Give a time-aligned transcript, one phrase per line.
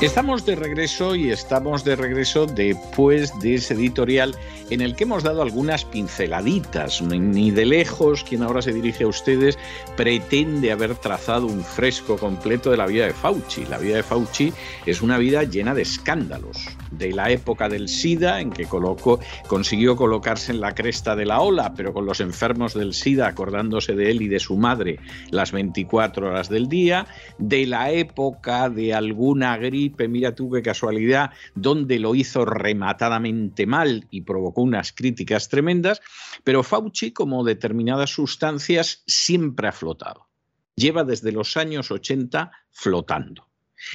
[0.00, 4.36] Estamos de regreso y estamos de regreso después de ese editorial
[4.70, 7.02] en el que hemos dado algunas pinceladitas.
[7.02, 9.58] Ni de lejos quien ahora se dirige a ustedes
[9.96, 13.64] pretende haber trazado un fresco completo de la vida de Fauci.
[13.64, 14.52] La vida de Fauci
[14.86, 16.68] es una vida llena de escándalos.
[16.92, 21.40] De la época del SIDA, en que colocó, consiguió colocarse en la cresta de la
[21.40, 25.50] ola, pero con los enfermos del SIDA acordándose de él y de su madre las
[25.50, 27.08] 24 horas del día.
[27.38, 34.06] De la época de alguna gripe mira tú qué casualidad, donde lo hizo rematadamente mal
[34.10, 36.00] y provocó unas críticas tremendas,
[36.44, 40.28] pero Fauci, como determinadas sustancias, siempre ha flotado.
[40.76, 43.48] Lleva desde los años 80 flotando.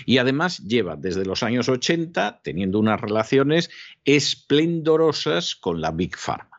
[0.05, 3.69] Y además lleva desde los años 80 teniendo unas relaciones
[4.05, 6.52] esplendorosas con la Big Pharma.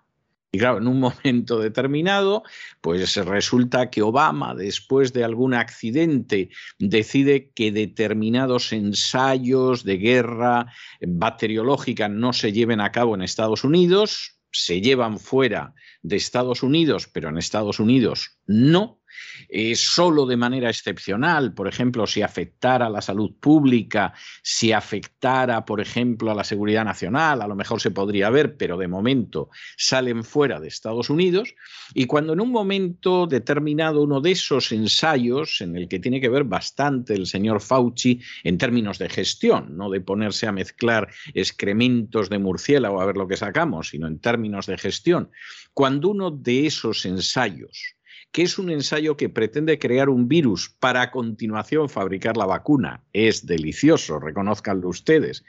[0.55, 2.45] Y claro, en un momento determinado,
[2.81, 12.09] pues resulta que Obama, después de algún accidente, decide que determinados ensayos de guerra bacteriológica
[12.09, 17.31] no se lleven a cabo en Estados Unidos, se llevan fuera de Estados Unidos, pero
[17.31, 19.01] en Estados Unidos no,
[19.49, 24.13] eh, solo de manera excepcional, por ejemplo, si afectara a la salud pública,
[24.43, 28.77] si afectara, por ejemplo, a la seguridad nacional, a lo mejor se podría ver, pero
[28.77, 31.55] de momento salen fuera de Estados Unidos.
[31.95, 36.29] Y cuando en un momento determinado uno de esos ensayos, en el que tiene que
[36.29, 42.29] ver bastante el señor Fauci en términos de gestión, no de ponerse a mezclar excrementos
[42.29, 45.31] de murciélago a ver lo que sacamos, sino en términos de gestión,
[45.73, 47.97] cuando uno de esos ensayos
[48.35, 53.05] que es un ensayo que pretende crear un virus para a continuación fabricar la vacuna.
[53.13, 55.45] Es delicioso, reconozcanlo ustedes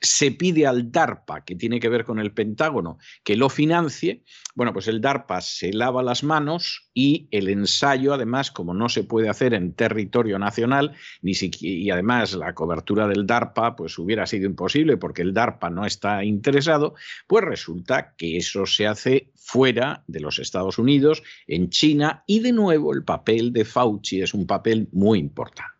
[0.00, 4.22] se pide al DARPA, que tiene que ver con el Pentágono, que lo financie,
[4.54, 9.04] bueno, pues el DARPA se lava las manos y el ensayo, además, como no se
[9.04, 14.46] puede hacer en territorio nacional, ni y además la cobertura del DARPA pues hubiera sido
[14.46, 16.94] imposible porque el DARPA no está interesado,
[17.26, 22.52] pues resulta que eso se hace fuera de los Estados Unidos, en China, y de
[22.52, 25.79] nuevo el papel de Fauci es un papel muy importante.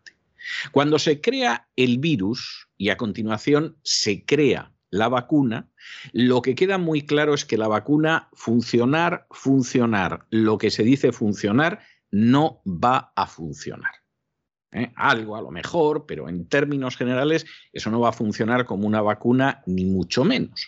[0.71, 5.69] Cuando se crea el virus y a continuación se crea la vacuna,
[6.11, 11.11] lo que queda muy claro es que la vacuna funcionar, funcionar, lo que se dice
[11.11, 11.79] funcionar,
[12.11, 13.93] no va a funcionar.
[14.73, 14.91] ¿eh?
[14.95, 19.01] Algo a lo mejor, pero en términos generales eso no va a funcionar como una
[19.01, 20.67] vacuna, ni mucho menos.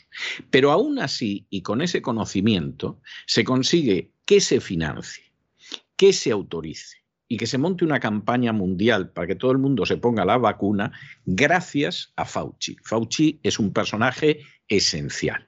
[0.50, 5.26] Pero aún así, y con ese conocimiento, se consigue que se financie,
[5.98, 9.86] que se autorice, y que se monte una campaña mundial para que todo el mundo
[9.86, 10.92] se ponga la vacuna
[11.26, 12.78] gracias a Fauci.
[12.84, 15.48] Fauci es un personaje esencial.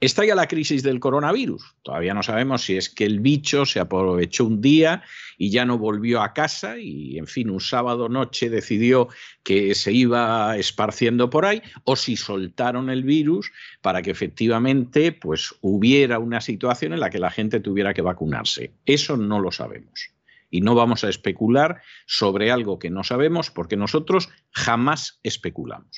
[0.00, 1.74] Está ya la crisis del coronavirus.
[1.82, 5.02] Todavía no sabemos si es que el bicho se aprovechó un día
[5.36, 9.08] y ya no volvió a casa y, en fin, un sábado noche decidió
[9.42, 13.50] que se iba esparciendo por ahí o si soltaron el virus
[13.82, 18.72] para que efectivamente pues, hubiera una situación en la que la gente tuviera que vacunarse.
[18.86, 20.12] Eso no lo sabemos
[20.50, 25.96] y no vamos a especular sobre algo que no sabemos porque nosotros jamás especulamos.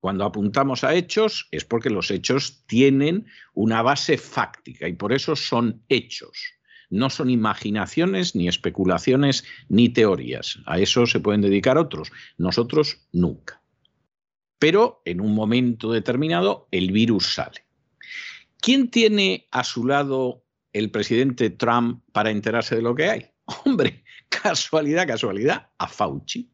[0.00, 5.36] Cuando apuntamos a hechos es porque los hechos tienen una base fáctica y por eso
[5.36, 6.54] son hechos.
[6.88, 10.58] No son imaginaciones, ni especulaciones, ni teorías.
[10.66, 12.10] A eso se pueden dedicar otros.
[12.36, 13.62] Nosotros nunca.
[14.58, 17.64] Pero en un momento determinado el virus sale.
[18.60, 23.26] ¿Quién tiene a su lado el presidente Trump para enterarse de lo que hay?
[23.64, 26.50] Hombre, casualidad, casualidad, a Fauci.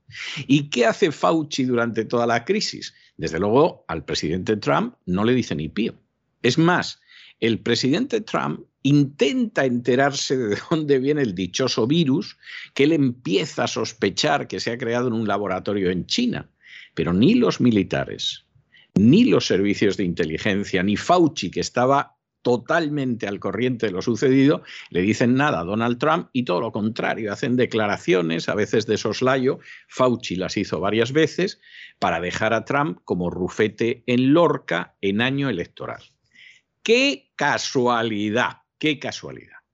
[0.47, 2.95] ¿Y qué hace Fauci durante toda la crisis?
[3.17, 5.95] Desde luego, al presidente Trump no le dice ni pío.
[6.43, 7.01] Es más,
[7.41, 12.39] el presidente Trump intenta enterarse de dónde viene el dichoso virus,
[12.75, 16.51] que él empieza a sospechar que se ha creado en un laboratorio en China.
[16.95, 18.47] Pero ni los militares,
[18.95, 22.16] ni los servicios de inteligencia, ni Fauci, que estaba
[22.47, 26.71] totalmente al corriente de lo sucedido, le dicen nada a Donald Trump y todo lo
[26.71, 29.59] contrario, hacen declaraciones, a veces de soslayo,
[29.89, 31.60] Fauci las hizo varias veces,
[31.98, 36.04] para dejar a Trump como rufete en Lorca en año electoral.
[36.84, 38.59] ¡Qué casualidad!
[38.78, 39.66] ¡Qué casualidad!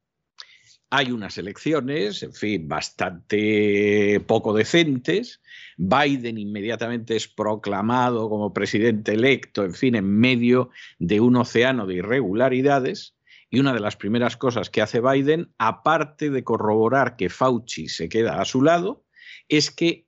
[0.95, 5.41] Hay unas elecciones, en fin, bastante poco decentes.
[5.79, 10.69] Biden inmediatamente es proclamado como presidente electo, en fin, en medio
[10.99, 13.17] de un océano de irregularidades.
[13.49, 18.11] Y una de las primeras cosas que hace Biden, aparte de corroborar que Fauci se
[18.11, 19.03] queda a su lado,
[19.49, 20.05] es que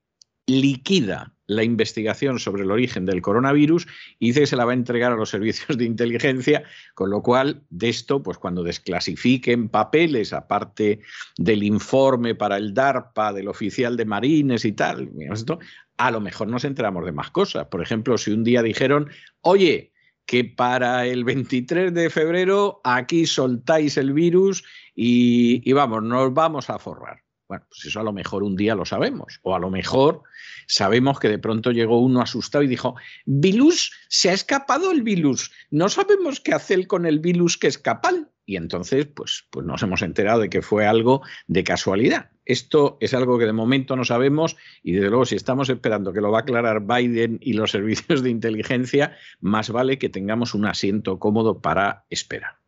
[0.46, 3.87] liquida la investigación sobre el origen del coronavirus
[4.19, 6.64] y dice que se la va a entregar a los servicios de inteligencia,
[6.94, 11.00] con lo cual de esto, pues cuando desclasifiquen papeles, aparte
[11.37, 15.11] del informe para el DARPA, del oficial de Marines y tal,
[15.96, 17.67] a lo mejor nos enteramos de más cosas.
[17.67, 19.11] Por ejemplo, si un día dijeron,
[19.41, 19.93] oye,
[20.26, 24.64] que para el 23 de febrero aquí soltáis el virus
[24.94, 27.23] y vamos, nos vamos a forrar.
[27.49, 29.38] Bueno, pues eso a lo mejor un día lo sabemos.
[29.43, 30.23] O a lo mejor
[30.67, 32.96] sabemos que de pronto llegó uno asustado y dijo,
[33.26, 35.52] Vilus, se ha escapado el virus.
[35.70, 38.11] No sabemos qué hacer con el virus que escapa.
[38.46, 42.31] Y entonces, pues, pues nos hemos enterado de que fue algo de casualidad.
[42.44, 46.20] Esto es algo que de momento no sabemos y desde luego si estamos esperando que
[46.20, 50.67] lo va a aclarar Biden y los servicios de inteligencia, más vale que tengamos un
[50.67, 52.63] asiento cómodo para esperar.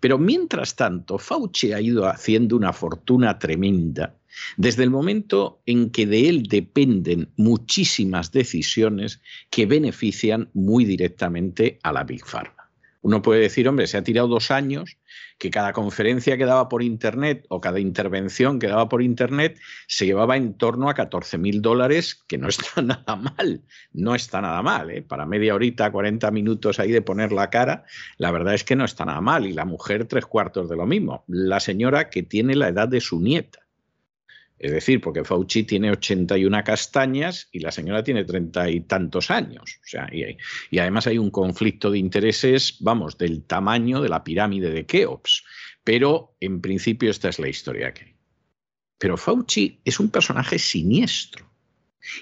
[0.00, 4.16] Pero mientras tanto, Fauci ha ido haciendo una fortuna tremenda
[4.56, 9.20] desde el momento en que de él dependen muchísimas decisiones
[9.50, 12.70] que benefician muy directamente a la Big Pharma.
[13.02, 14.98] Uno puede decir, hombre, se ha tirado dos años,
[15.40, 19.58] que cada conferencia que daba por Internet o cada intervención que daba por Internet
[19.88, 23.62] se llevaba en torno a 14 mil dólares, que no está nada mal,
[23.94, 24.90] no está nada mal.
[24.90, 25.00] ¿eh?
[25.00, 27.86] Para media horita, 40 minutos ahí de poner la cara,
[28.18, 29.46] la verdad es que no está nada mal.
[29.46, 31.24] Y la mujer tres cuartos de lo mismo.
[31.26, 33.60] La señora que tiene la edad de su nieta.
[34.60, 39.80] Es decir, porque Fauci tiene 81 castañas y la señora tiene treinta y tantos años.
[39.82, 44.70] O sea, y, además hay un conflicto de intereses, vamos, del tamaño de la pirámide
[44.70, 45.44] de Keops.
[45.82, 48.14] Pero en principio esta es la historia que hay.
[48.98, 51.50] Pero Fauci es un personaje siniestro.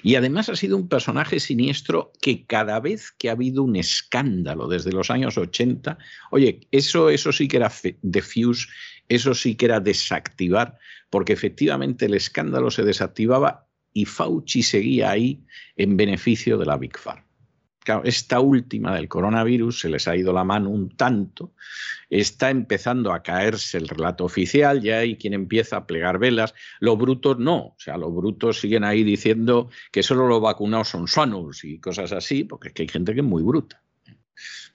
[0.01, 4.69] Y además ha sido un personaje siniestro que cada vez que ha habido un escándalo
[4.69, 5.97] desde los años 80,
[6.31, 7.71] oye, eso, eso sí que era
[8.01, 8.67] defuse,
[9.09, 10.77] eso sí que era desactivar
[11.09, 15.43] porque efectivamente el escándalo se desactivaba y Fauci seguía ahí
[15.75, 17.25] en beneficio de la Big Pharma.
[18.03, 21.53] Esta última del coronavirus se les ha ido la mano un tanto,
[22.09, 26.97] está empezando a caerse el relato oficial, ya hay quien empieza a plegar velas, los
[26.99, 31.63] brutos no, o sea, los brutos siguen ahí diciendo que solo los vacunados son sanos
[31.63, 33.81] y cosas así, porque es que hay gente que es muy bruta.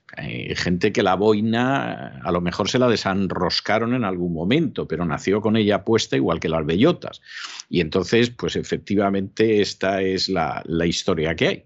[0.07, 5.41] Gente que la boina a lo mejor se la desenroscaron en algún momento, pero nació
[5.41, 7.21] con ella puesta igual que las bellotas.
[7.69, 11.65] Y entonces, pues efectivamente esta es la, la historia que hay.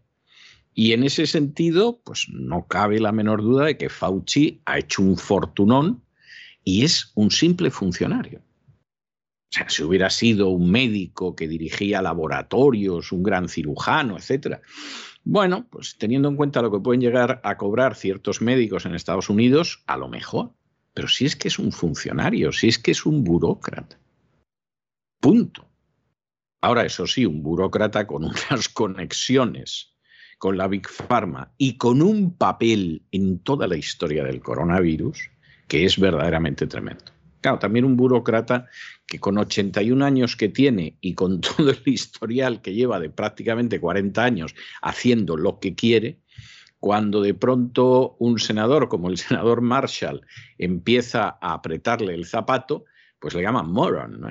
[0.73, 5.01] Y en ese sentido, pues no cabe la menor duda de que Fauci ha hecho
[5.01, 6.03] un fortunón
[6.63, 8.39] y es un simple funcionario.
[8.39, 14.61] O sea, si hubiera sido un médico que dirigía laboratorios, un gran cirujano, etcétera,
[15.23, 19.29] bueno, pues teniendo en cuenta lo que pueden llegar a cobrar ciertos médicos en Estados
[19.29, 20.53] Unidos, a lo mejor.
[20.93, 23.99] Pero si es que es un funcionario, si es que es un burócrata.
[25.19, 25.67] Punto.
[26.61, 29.93] Ahora, eso sí, un burócrata con unas conexiones
[30.39, 35.29] con la Big Pharma y con un papel en toda la historia del coronavirus
[35.67, 37.18] que es verdaderamente tremendo.
[37.41, 38.67] Claro, también un burócrata
[39.05, 43.79] que con 81 años que tiene y con todo el historial que lleva de prácticamente
[43.79, 46.19] 40 años haciendo lo que quiere,
[46.79, 50.25] cuando de pronto un senador como el senador Marshall
[50.57, 52.85] empieza a apretarle el zapato,
[53.19, 54.21] pues le llaman moron,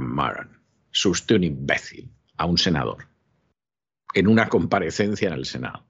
[0.00, 0.60] moron,
[1.04, 3.08] usted un imbécil a un senador
[4.14, 5.84] en una comparecencia en el Senado.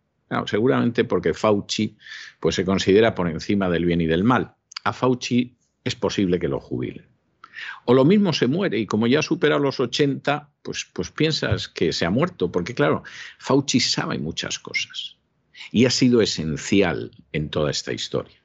[0.46, 1.96] seguramente porque Fauci
[2.40, 4.54] pues, se considera por encima del bien y del mal.
[4.84, 7.04] A Fauci es posible que lo jubile.
[7.84, 11.92] O lo mismo se muere y como ya supera los 80, pues, pues piensas que
[11.92, 13.02] se ha muerto, porque claro,
[13.38, 15.16] Fauci sabe muchas cosas
[15.70, 18.42] y ha sido esencial en toda esta historia.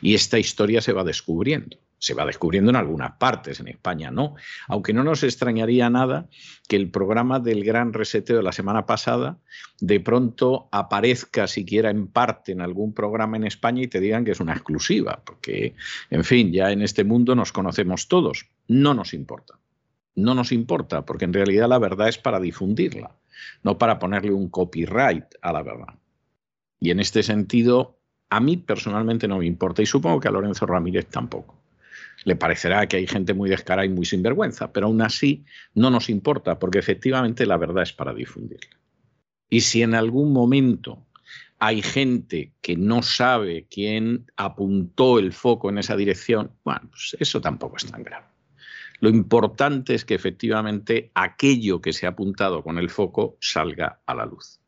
[0.00, 4.36] Y esta historia se va descubriendo se va descubriendo en algunas partes, en España no.
[4.68, 6.28] Aunque no nos extrañaría nada
[6.68, 9.38] que el programa del gran reseteo de la semana pasada
[9.80, 14.32] de pronto aparezca siquiera en parte en algún programa en España y te digan que
[14.32, 15.74] es una exclusiva, porque,
[16.10, 18.46] en fin, ya en este mundo nos conocemos todos.
[18.68, 19.58] No nos importa.
[20.14, 23.16] No nos importa, porque en realidad la verdad es para difundirla,
[23.62, 25.94] no para ponerle un copyright a la verdad.
[26.80, 30.66] Y en este sentido, a mí personalmente no me importa y supongo que a Lorenzo
[30.66, 31.57] Ramírez tampoco.
[32.28, 36.10] Le parecerá que hay gente muy descarada y muy sinvergüenza, pero aún así no nos
[36.10, 38.76] importa porque efectivamente la verdad es para difundirla.
[39.48, 41.06] Y si en algún momento
[41.58, 47.40] hay gente que no sabe quién apuntó el foco en esa dirección, bueno, pues eso
[47.40, 48.26] tampoco es tan grave.
[49.00, 54.14] Lo importante es que efectivamente aquello que se ha apuntado con el foco salga a
[54.14, 54.60] la luz.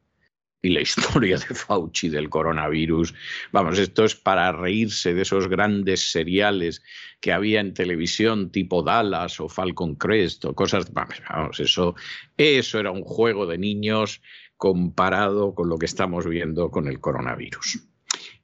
[0.63, 3.15] Y la historia de Fauci del coronavirus,
[3.53, 6.83] vamos, esto es para reírse de esos grandes seriales
[7.21, 11.95] que había en televisión tipo Dallas o Falcon Crest o cosas, vamos, eso,
[12.37, 14.23] eso era un juego de niños
[14.57, 17.90] comparado con lo que estamos viendo con el coronavirus.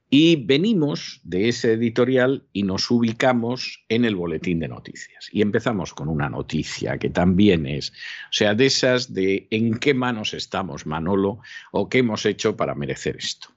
[0.09, 5.27] Y venimos de ese editorial y nos ubicamos en el boletín de noticias.
[5.33, 9.93] Y empezamos con una noticia que también es, o sea, de esas de en qué
[9.93, 11.39] manos estamos, Manolo,
[11.73, 13.49] o qué hemos hecho para merecer esto.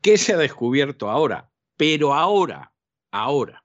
[0.00, 1.50] ¿Qué se ha descubierto ahora?
[1.76, 2.72] Pero ahora,
[3.10, 3.62] ahora.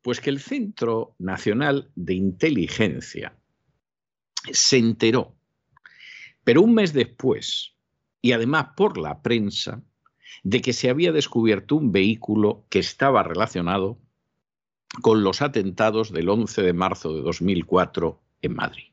[0.00, 3.36] Pues que el Centro Nacional de Inteligencia
[4.52, 5.36] se enteró,
[6.44, 7.74] pero un mes después,
[8.22, 9.82] y además por la prensa,
[10.42, 13.98] de que se había descubierto un vehículo que estaba relacionado
[15.02, 18.84] con los atentados del 11 de marzo de 2004 en Madrid.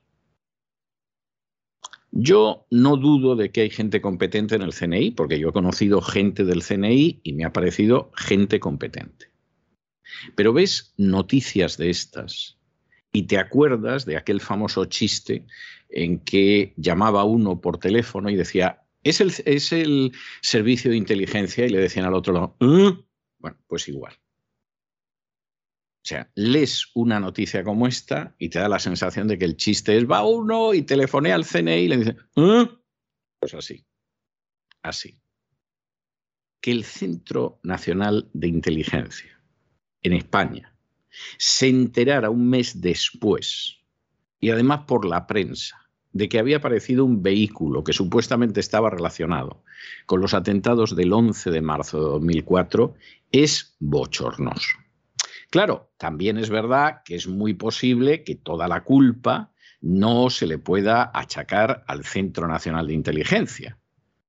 [2.11, 6.01] Yo no dudo de que hay gente competente en el CNI, porque yo he conocido
[6.01, 9.31] gente del CNI y me ha parecido gente competente.
[10.35, 12.57] Pero ves noticias de estas
[13.11, 15.45] y te acuerdas de aquel famoso chiste
[15.89, 21.65] en que llamaba uno por teléfono y decía, es el, es el servicio de inteligencia
[21.65, 22.91] y le decían al otro lado, ¿Eh?".
[23.37, 24.13] bueno, pues igual.
[26.03, 29.57] O sea, lees una noticia como esta y te da la sensación de que el
[29.57, 32.67] chiste es va uno y telefonea al CNI y le dice, ¿Eh?".
[33.39, 33.85] pues así,
[34.81, 35.21] así.
[36.61, 39.39] Que el Centro Nacional de Inteligencia
[40.01, 40.75] en España
[41.37, 43.77] se enterara un mes después
[44.39, 45.84] y además por la prensa
[46.15, 49.63] de que había aparecido un vehículo que supuestamente estaba relacionado
[50.05, 52.95] con los atentados del 11 de marzo de 2004
[53.33, 54.77] es bochornoso.
[55.49, 60.57] Claro, también es verdad que es muy posible que toda la culpa no se le
[60.57, 63.77] pueda achacar al Centro Nacional de Inteligencia.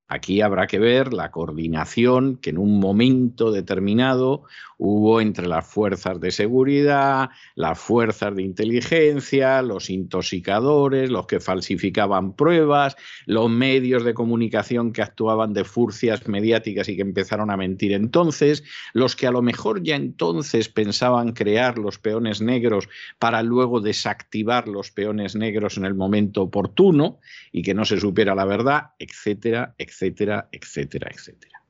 [0.08, 4.44] Aquí habrá que ver la coordinación que en un momento determinado
[4.78, 12.34] hubo entre las fuerzas de seguridad, las fuerzas de inteligencia, los intoxicadores, los que falsificaban
[12.34, 12.94] pruebas,
[13.24, 18.62] los medios de comunicación que actuaban de furcias mediáticas y que empezaron a mentir entonces,
[18.92, 24.68] los que a lo mejor ya entonces pensaban crear los peones negros para luego desactivar
[24.68, 27.18] los peones negros en el momento oportuno
[27.50, 31.62] y que no se supiera la verdad, etcétera, etcétera etcétera, etcétera, etcétera.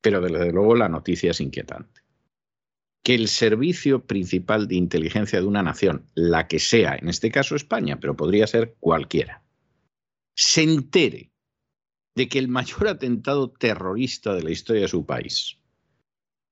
[0.00, 2.02] Pero desde luego la noticia es inquietante.
[3.04, 7.56] Que el servicio principal de inteligencia de una nación, la que sea, en este caso
[7.56, 9.42] España, pero podría ser cualquiera,
[10.34, 11.32] se entere
[12.14, 15.58] de que el mayor atentado terrorista de la historia de su país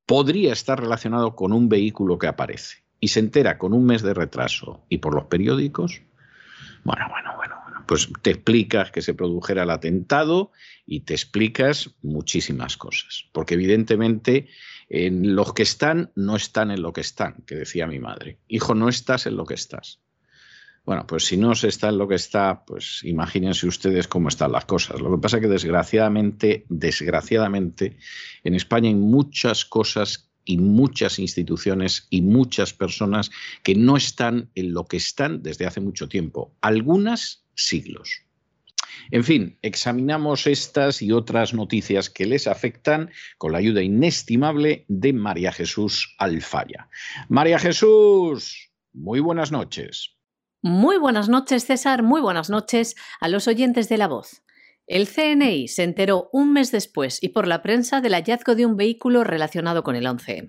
[0.07, 4.15] podría estar relacionado con un vehículo que aparece y se entera con un mes de
[4.15, 6.03] retraso y por los periódicos,
[6.83, 7.37] bueno, bueno,
[7.91, 10.53] pues te explicas que se produjera el atentado
[10.87, 13.25] y te explicas muchísimas cosas.
[13.33, 14.47] Porque evidentemente
[14.89, 18.39] en los que están no están en lo que están, que decía mi madre.
[18.47, 19.99] Hijo, no estás en lo que estás.
[20.85, 24.53] Bueno, pues si no se está en lo que está, pues imagínense ustedes cómo están
[24.53, 25.01] las cosas.
[25.01, 27.97] Lo que pasa es que desgraciadamente, desgraciadamente,
[28.45, 33.31] en España hay muchas cosas y muchas instituciones y muchas personas
[33.63, 38.23] que no están en lo que están desde hace mucho tiempo, algunas siglos.
[39.11, 45.13] En fin, examinamos estas y otras noticias que les afectan con la ayuda inestimable de
[45.13, 46.89] María Jesús Alfaya.
[47.29, 50.17] María Jesús, muy buenas noches.
[50.63, 52.03] Muy buenas noches, César.
[52.03, 54.43] Muy buenas noches a los oyentes de la voz.
[54.91, 58.77] El CNI se enteró un mes después y por la prensa del hallazgo de un
[58.77, 60.49] vehículo relacionado con el 11M.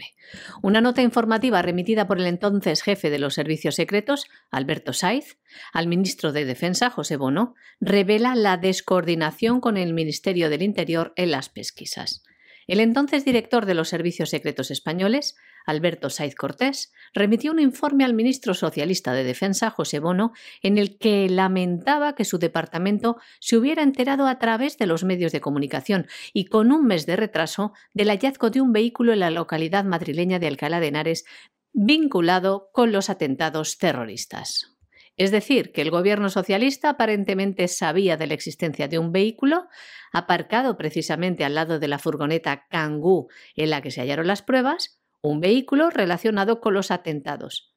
[0.63, 5.37] Una nota informativa remitida por el entonces jefe de los servicios secretos, Alberto Saiz,
[5.73, 11.29] al ministro de Defensa, José Bono, revela la descoordinación con el Ministerio del Interior en
[11.29, 12.23] las pesquisas.
[12.65, 18.13] El entonces director de los servicios secretos españoles, Alberto Saiz Cortés, remitió un informe al
[18.13, 23.83] ministro socialista de Defensa, José Bono, en el que lamentaba que su departamento se hubiera
[23.83, 28.09] enterado a través de los medios de comunicación y con un mes de retraso del
[28.09, 31.25] hallazgo de un vehículo en la localidad madrileña de Alcalá de Henares
[31.73, 34.71] vinculado con los atentados terroristas.
[35.17, 39.67] Es decir, que el gobierno socialista aparentemente sabía de la existencia de un vehículo
[40.11, 45.00] aparcado precisamente al lado de la furgoneta Kangoo en la que se hallaron las pruebas,
[45.21, 47.75] un vehículo relacionado con los atentados,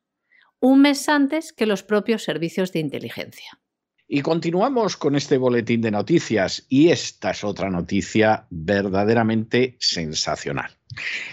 [0.60, 3.60] un mes antes que los propios servicios de inteligencia.
[4.06, 10.76] Y continuamos con este boletín de noticias y esta es otra noticia verdaderamente sensacional.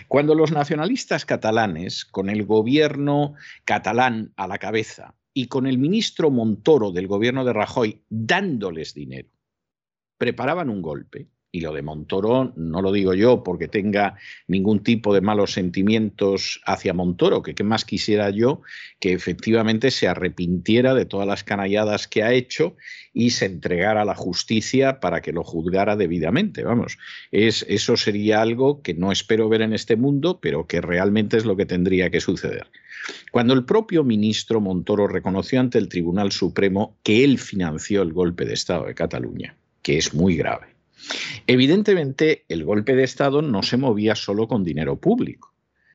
[0.07, 6.29] Cuando los nacionalistas catalanes, con el gobierno catalán a la cabeza, y con el ministro
[6.29, 9.29] Montoro del gobierno de Rajoy dándoles dinero,
[10.17, 14.15] preparaban un golpe y lo de Montoro no lo digo yo porque tenga
[14.47, 18.61] ningún tipo de malos sentimientos hacia Montoro, que qué más quisiera yo
[18.99, 22.77] que efectivamente se arrepintiera de todas las canalladas que ha hecho
[23.13, 26.63] y se entregara a la justicia para que lo juzgara debidamente.
[26.63, 26.97] Vamos,
[27.31, 31.45] es, eso sería algo que no espero ver en este mundo, pero que realmente es
[31.45, 32.67] lo que tendría que suceder.
[33.31, 38.45] Cuando el propio ministro Montoro reconoció ante el Tribunal Supremo que él financió el golpe
[38.45, 40.67] de Estado de Cataluña, que es muy grave,
[41.47, 45.53] Evidentemente, el golpe de Estado no se movía solo con dinero público,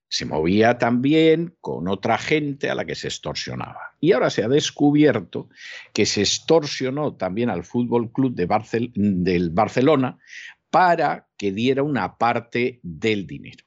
[0.09, 3.95] se movía también con otra gente a la que se extorsionaba.
[4.01, 5.49] Y ahora se ha descubierto
[5.93, 8.47] que se extorsionó también al Fútbol Club de
[8.95, 10.19] del Barcelona
[10.71, 13.65] para que diera una parte del dinero.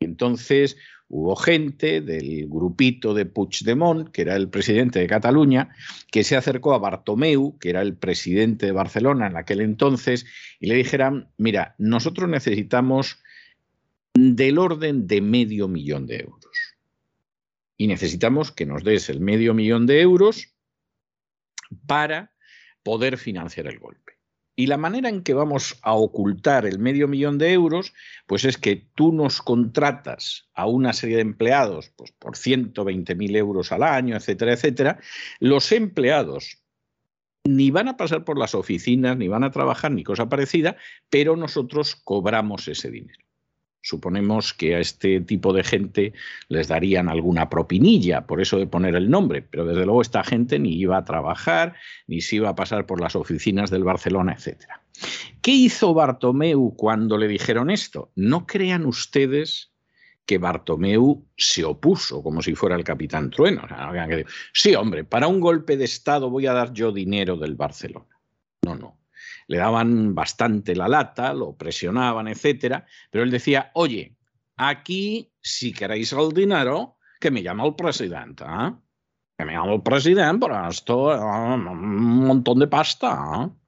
[0.00, 0.76] Entonces,
[1.08, 5.70] hubo gente del grupito de Puigdemont, que era el presidente de Cataluña,
[6.10, 10.26] que se acercó a Bartomeu, que era el presidente de Barcelona en aquel entonces,
[10.58, 13.18] y le dijeran, mira, nosotros necesitamos
[14.14, 16.42] del orden de medio millón de euros.
[17.76, 20.54] Y necesitamos que nos des el medio millón de euros
[21.86, 22.32] para
[22.82, 24.05] poder financiar el golpe.
[24.58, 27.92] Y la manera en que vamos a ocultar el medio millón de euros,
[28.26, 33.70] pues es que tú nos contratas a una serie de empleados pues por 120.000 euros
[33.70, 34.98] al año, etcétera, etcétera.
[35.40, 36.62] Los empleados
[37.44, 40.76] ni van a pasar por las oficinas, ni van a trabajar, ni cosa parecida,
[41.10, 43.25] pero nosotros cobramos ese dinero.
[43.86, 46.12] Suponemos que a este tipo de gente
[46.48, 50.58] les darían alguna propinilla, por eso de poner el nombre, pero desde luego esta gente
[50.58, 51.76] ni iba a trabajar,
[52.08, 54.64] ni se iba a pasar por las oficinas del Barcelona, etc.
[55.40, 58.10] ¿Qué hizo Bartomeu cuando le dijeron esto?
[58.16, 59.70] No crean ustedes
[60.24, 63.68] que Bartomeu se opuso como si fuera el capitán Trueno.
[64.52, 68.15] sí, hombre, para un golpe de Estado voy a dar yo dinero del Barcelona.
[69.48, 74.16] Le daban bastante la lata, lo presionaban, etcétera, pero él decía, oye,
[74.56, 78.72] aquí si queréis el dinero, que me llama el presidente, ¿eh?
[79.38, 83.44] que me llama el presidente, por esto un montón de pasta.
[83.44, 83.65] ¿eh?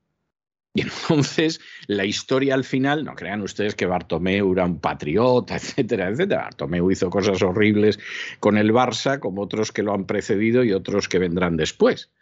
[0.79, 6.09] Y entonces la historia al final, no crean ustedes que Bartomeu era un patriota, etcétera,
[6.09, 6.45] etcétera.
[6.45, 7.99] Bartomeu hizo cosas horribles
[8.39, 12.13] con el Barça, como otros que lo han precedido y otros que vendrán después.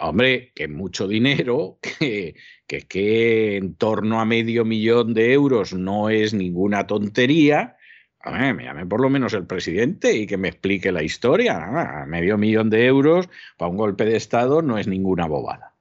[0.00, 2.34] Hombre, que mucho dinero, que,
[2.66, 7.76] que, en torno a medio millón de euros no es ninguna tontería.
[8.24, 12.04] me llame por lo menos el presidente y que me explique la historia.
[12.06, 13.28] Medio millón de euros
[13.58, 15.71] para un golpe de Estado no es ninguna bobada.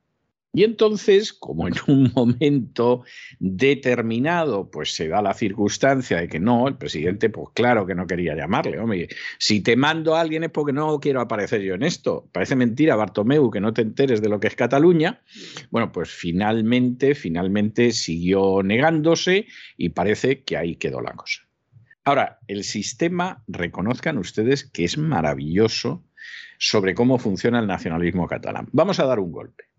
[0.54, 3.04] Y entonces, como en un momento
[3.40, 8.06] determinado, pues se da la circunstancia de que no, el presidente, pues claro que no
[8.06, 9.08] quería llamarle.
[9.38, 12.28] Si te mando a alguien es porque no quiero aparecer yo en esto.
[12.34, 15.22] Parece mentira, Bartomeu, que no te enteres de lo que es Cataluña.
[15.70, 21.44] Bueno, pues finalmente, finalmente siguió negándose y parece que ahí quedó la cosa.
[22.04, 26.04] Ahora, el sistema, reconozcan ustedes que es maravilloso
[26.58, 28.68] sobre cómo funciona el nacionalismo catalán.
[28.72, 29.71] Vamos a dar un golpe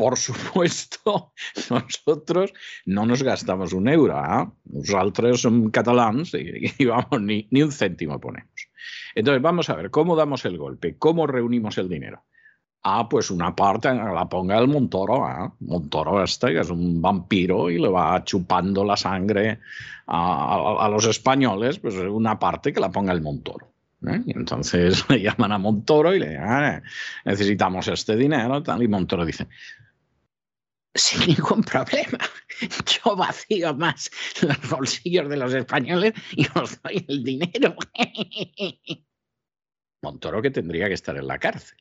[0.00, 1.34] por supuesto,
[1.70, 2.54] nosotros
[2.86, 4.18] no nos gastamos un euro.
[4.18, 4.48] ¿eh?
[4.64, 8.70] Nosotros somos catalans y, vamos, ni, un céntimo ponemos.
[9.14, 10.96] Entonces, vamos a ver, ¿cómo damos el golpe?
[10.96, 12.24] ¿Cómo reunimos el dinero?
[12.82, 15.28] Ah, pues una parte la ponga el Montoro.
[15.28, 15.50] ¿eh?
[15.60, 19.58] Montoro este, que es un vampiro y le va chupando la sangre
[20.06, 23.70] a, a, los españoles, pues una parte que la ponga el Montoro.
[24.06, 24.22] ¿eh?
[24.26, 26.82] Y entonces le llaman a Montoro y le dicen, ah,
[27.24, 29.46] necesitamos este dinero, tal, y Montoro dice,
[30.94, 32.18] sin ningún problema.
[32.86, 34.10] Yo vacío más
[34.42, 37.74] los bolsillos de los españoles y os doy el dinero.
[40.02, 41.78] Montoro que tendría que estar en la cárcel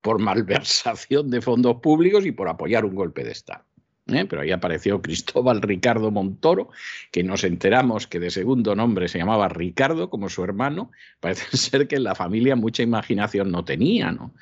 [0.00, 3.64] por malversación de fondos públicos y por apoyar un golpe de Estado.
[4.08, 4.24] ¿Eh?
[4.24, 6.70] pero ahí apareció Cristóbal Ricardo Montoro,
[7.10, 10.90] que nos enteramos que de segundo nombre se llamaba Ricardo, como su hermano.
[11.20, 14.34] Parece ser que en la familia mucha imaginación no tenía, ¿no?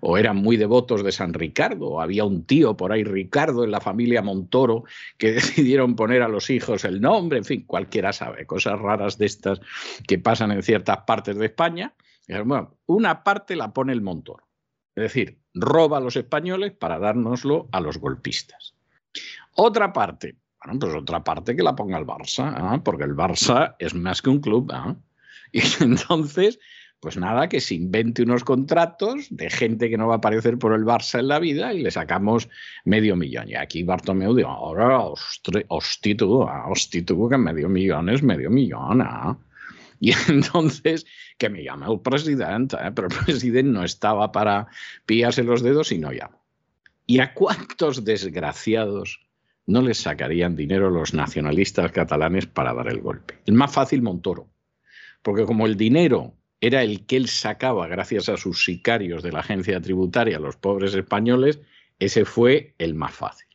[0.00, 3.70] O eran muy devotos de San Ricardo, o había un tío por ahí, Ricardo, en
[3.70, 4.84] la familia Montoro,
[5.16, 9.26] que decidieron poner a los hijos el nombre, en fin, cualquiera sabe, cosas raras de
[9.26, 9.60] estas
[10.06, 11.94] que pasan en ciertas partes de España.
[12.44, 14.46] Bueno, una parte la pone el Montoro.
[14.94, 18.77] Es decir, roba a los españoles para dárnoslo a los golpistas.
[19.54, 22.80] Otra parte, bueno, pues otra parte que la ponga el Barça, ¿eh?
[22.84, 24.72] porque el Barça es más que un club.
[24.72, 24.94] ¿eh?
[25.52, 26.58] Y entonces,
[27.00, 30.72] pues nada, que se invente unos contratos de gente que no va a aparecer por
[30.74, 32.48] el Barça en la vida y le sacamos
[32.84, 33.48] medio millón.
[33.48, 35.00] Y aquí Bartomeu dijo, ahora,
[35.68, 39.02] hosti tú, hosti tú, que medio millón es medio millón.
[39.02, 39.34] ¿eh?
[40.00, 41.06] Y entonces,
[41.38, 44.66] que me llama el presidente, pero el presidente no estaba para
[45.06, 46.37] pillarse los dedos y no llamó.
[47.10, 49.26] ¿Y a cuántos desgraciados
[49.64, 53.38] no les sacarían dinero los nacionalistas catalanes para dar el golpe?
[53.46, 54.50] El más fácil, Montoro.
[55.22, 59.40] Porque como el dinero era el que él sacaba gracias a sus sicarios de la
[59.40, 61.60] agencia tributaria, los pobres españoles,
[61.98, 63.48] ese fue el más fácil.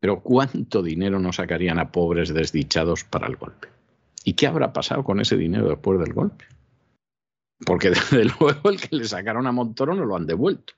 [0.00, 3.68] Pero ¿cuánto dinero no sacarían a pobres desdichados para el golpe?
[4.24, 6.46] ¿Y qué habrá pasado con ese dinero después del golpe?
[7.66, 10.72] Porque desde luego el que le sacaron a Montoro no lo han devuelto.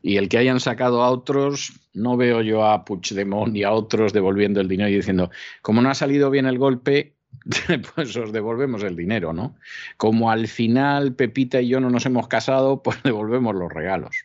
[0.00, 4.12] Y el que hayan sacado a otros, no veo yo a Puigdemont y a otros
[4.12, 7.16] devolviendo el dinero y diciendo, como no ha salido bien el golpe,
[7.94, 9.56] pues os devolvemos el dinero, ¿no?
[9.96, 14.16] Como al final Pepita y yo no nos hemos casado, pues devolvemos los regalos.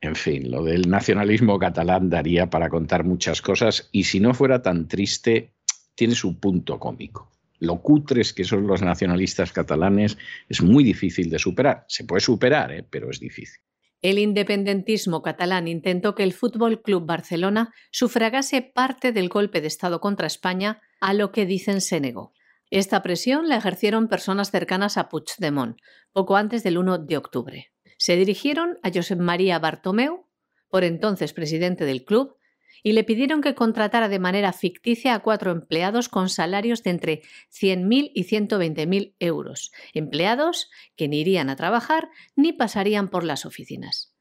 [0.00, 4.62] En fin, lo del nacionalismo catalán daría para contar muchas cosas y si no fuera
[4.62, 5.52] tan triste,
[5.94, 7.28] tiene su punto cómico.
[7.60, 10.18] Lo cutres que son los nacionalistas catalanes
[10.48, 11.84] es muy difícil de superar.
[11.88, 12.84] Se puede superar, ¿eh?
[12.88, 13.60] pero es difícil.
[14.02, 20.00] El independentismo catalán intentó que el Fútbol Club Barcelona sufragase parte del golpe de Estado
[20.00, 22.32] contra España, a lo que dicen se negó.
[22.70, 25.76] Esta presión la ejercieron personas cercanas a Puigdemont,
[26.12, 27.72] poco antes del 1 de octubre.
[27.98, 30.24] Se dirigieron a Josep María Bartomeu,
[30.70, 32.36] por entonces presidente del club,
[32.82, 37.22] y le pidieron que contratara de manera ficticia a cuatro empleados con salarios de entre
[37.50, 44.14] 100.000 y 120.000 euros, empleados que ni irían a trabajar ni pasarían por las oficinas.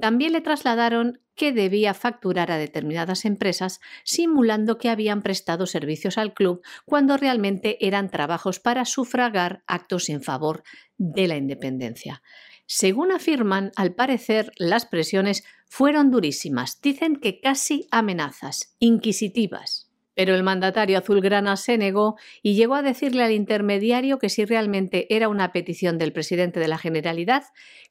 [0.00, 6.34] También le trasladaron que debía facturar a determinadas empresas simulando que habían prestado servicios al
[6.34, 10.62] club cuando realmente eran trabajos para sufragar actos en favor
[10.98, 12.22] de la independencia.
[12.70, 19.90] Según afirman, al parecer las presiones fueron durísimas, dicen que casi amenazas, inquisitivas.
[20.12, 25.06] Pero el mandatario azulgrana se negó y llegó a decirle al intermediario que si realmente
[25.14, 27.44] era una petición del presidente de la Generalidad,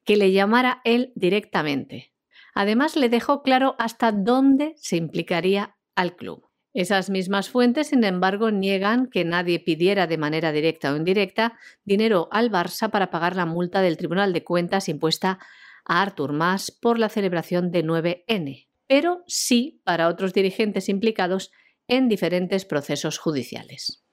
[0.04, 2.14] que le llamara él directamente.
[2.54, 6.47] Además, le dejó claro hasta dónde se implicaría al club.
[6.78, 12.30] Esas mismas fuentes, sin embargo, niegan que nadie pidiera de manera directa o indirecta dinero
[12.32, 15.40] al Barça para pagar la multa del Tribunal de Cuentas impuesta
[15.86, 21.50] a Artur Mas por la celebración de 9N, pero sí para otros dirigentes implicados
[21.88, 24.06] en diferentes procesos judiciales.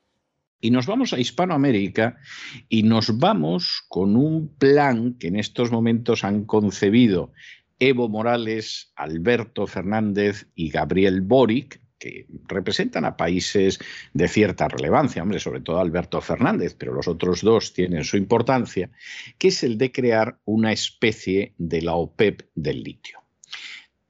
[0.58, 2.16] Y nos vamos a Hispanoamérica
[2.70, 7.30] y nos vamos con un plan que en estos momentos han concebido
[7.78, 13.78] Evo Morales, Alberto Fernández y Gabriel Boric, que representan a países
[14.12, 18.90] de cierta relevancia, hombre, sobre todo Alberto Fernández, pero los otros dos tienen su importancia,
[19.38, 23.20] que es el de crear una especie de la OPEP del litio.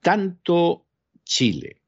[0.00, 0.86] Tanto
[1.24, 1.82] Chile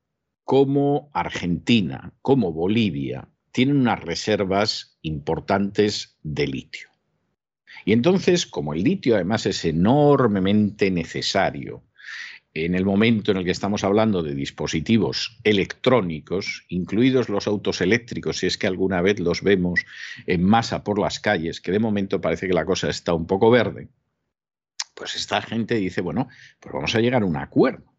[0.44, 6.88] como Argentina, como Bolivia, tienen unas reservas importantes de litio.
[7.84, 11.82] Y entonces, como el litio además es enormemente necesario
[12.64, 18.38] en el momento en el que estamos hablando de dispositivos electrónicos, incluidos los autos eléctricos,
[18.38, 19.84] si es que alguna vez los vemos
[20.26, 23.50] en masa por las calles, que de momento parece que la cosa está un poco
[23.50, 23.88] verde,
[24.94, 27.92] pues esta gente dice, bueno, pues vamos a llegar a un acuerdo.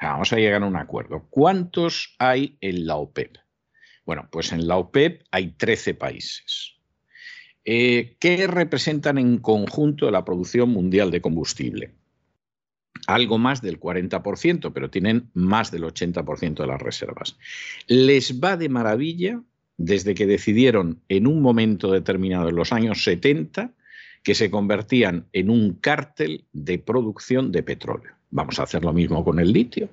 [0.00, 1.28] Vamos a llegar a un acuerdo.
[1.30, 3.36] ¿Cuántos hay en la OPEP?
[4.04, 6.74] Bueno, pues en la OPEP hay 13 países.
[7.64, 12.01] Eh, ¿Qué representan en conjunto la producción mundial de combustible?
[13.06, 17.36] Algo más del 40%, pero tienen más del 80% de las reservas.
[17.86, 19.42] Les va de maravilla
[19.76, 23.72] desde que decidieron en un momento determinado, en los años 70,
[24.22, 28.12] que se convertían en un cártel de producción de petróleo.
[28.30, 29.88] Vamos a hacer lo mismo con el litio.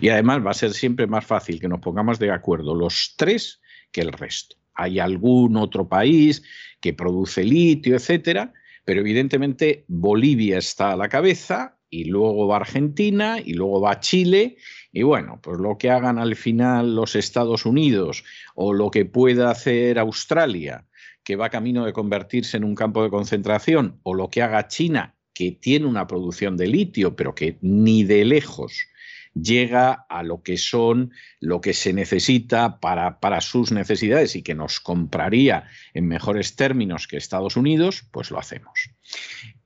[0.00, 3.60] Y además va a ser siempre más fácil que nos pongamos de acuerdo los tres
[3.90, 4.56] que el resto.
[4.74, 6.42] Hay algún otro país
[6.80, 8.52] que produce litio, etcétera,
[8.84, 14.56] pero evidentemente Bolivia está a la cabeza y luego va Argentina y luego va Chile
[14.92, 18.24] y bueno, pues lo que hagan al final los Estados Unidos
[18.54, 20.86] o lo que pueda hacer Australia,
[21.22, 25.14] que va camino de convertirse en un campo de concentración, o lo que haga China,
[25.34, 28.88] que tiene una producción de litio, pero que ni de lejos
[29.34, 34.54] llega a lo que son, lo que se necesita para, para sus necesidades y que
[34.54, 38.90] nos compraría en mejores términos que Estados Unidos, pues lo hacemos.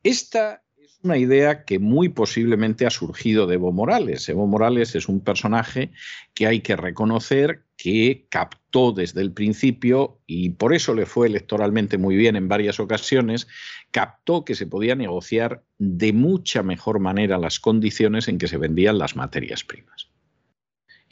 [0.02, 0.61] Esta
[1.02, 4.28] una idea que muy posiblemente ha surgido de Evo Morales.
[4.28, 5.90] Evo Morales es un personaje
[6.34, 11.98] que hay que reconocer que captó desde el principio, y por eso le fue electoralmente
[11.98, 13.48] muy bien en varias ocasiones,
[13.90, 18.98] captó que se podía negociar de mucha mejor manera las condiciones en que se vendían
[18.98, 20.11] las materias primas.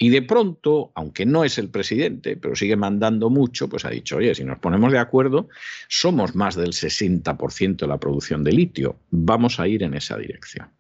[0.03, 4.17] Y de pronto, aunque no es el presidente, pero sigue mandando mucho, pues ha dicho,
[4.17, 5.51] oye, si nos ponemos de acuerdo,
[5.89, 10.71] somos más del 60% de la producción de litio, vamos a ir en esa dirección.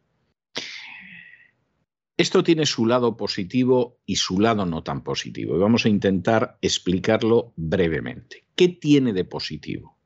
[2.16, 6.56] Esto tiene su lado positivo y su lado no tan positivo, y vamos a intentar
[6.62, 8.46] explicarlo brevemente.
[8.56, 9.98] ¿Qué tiene de positivo?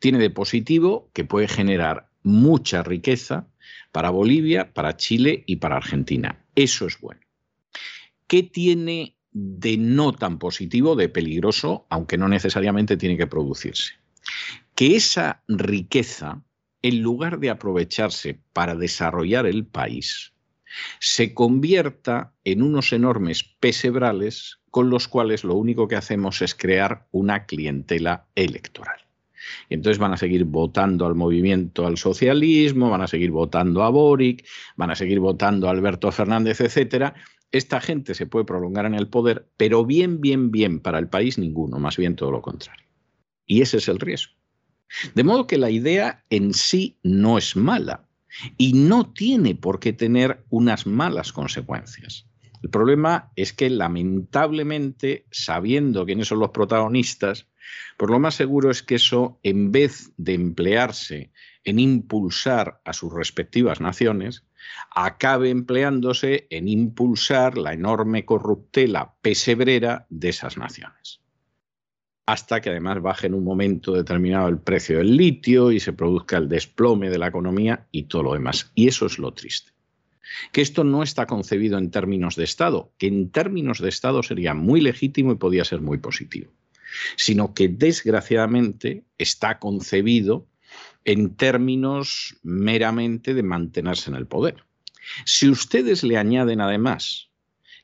[0.00, 3.48] Tiene de positivo que puede generar mucha riqueza
[3.90, 6.44] para Bolivia, para Chile y para Argentina.
[6.54, 7.22] Eso es bueno.
[8.30, 13.94] ¿Qué tiene de no tan positivo, de peligroso, aunque no necesariamente tiene que producirse?
[14.76, 16.40] Que esa riqueza,
[16.80, 20.32] en lugar de aprovecharse para desarrollar el país,
[21.00, 27.08] se convierta en unos enormes pesebrales con los cuales lo único que hacemos es crear
[27.10, 29.00] una clientela electoral.
[29.68, 33.88] Y entonces van a seguir votando al movimiento al socialismo, van a seguir votando a
[33.88, 37.14] Boric, van a seguir votando a Alberto Fernández, etcétera,
[37.52, 41.38] esta gente se puede prolongar en el poder, pero bien, bien, bien para el país
[41.38, 42.86] ninguno, más bien todo lo contrario.
[43.46, 44.34] Y ese es el riesgo.
[45.14, 48.08] De modo que la idea en sí no es mala
[48.56, 52.26] y no tiene por qué tener unas malas consecuencias.
[52.62, 57.46] El problema es que lamentablemente, sabiendo quiénes son los protagonistas,
[57.96, 61.32] pues lo más seguro es que eso, en vez de emplearse
[61.64, 64.44] en impulsar a sus respectivas naciones,
[64.94, 71.20] acabe empleándose en impulsar la enorme corruptela pesebrera de esas naciones.
[72.26, 76.36] Hasta que además baje en un momento determinado el precio del litio y se produzca
[76.36, 78.70] el desplome de la economía y todo lo demás.
[78.74, 79.72] Y eso es lo triste.
[80.52, 84.54] Que esto no está concebido en términos de Estado, que en términos de Estado sería
[84.54, 86.52] muy legítimo y podía ser muy positivo,
[87.16, 90.46] sino que desgraciadamente está concebido
[91.04, 94.64] en términos meramente de mantenerse en el poder.
[95.24, 97.30] Si ustedes le añaden además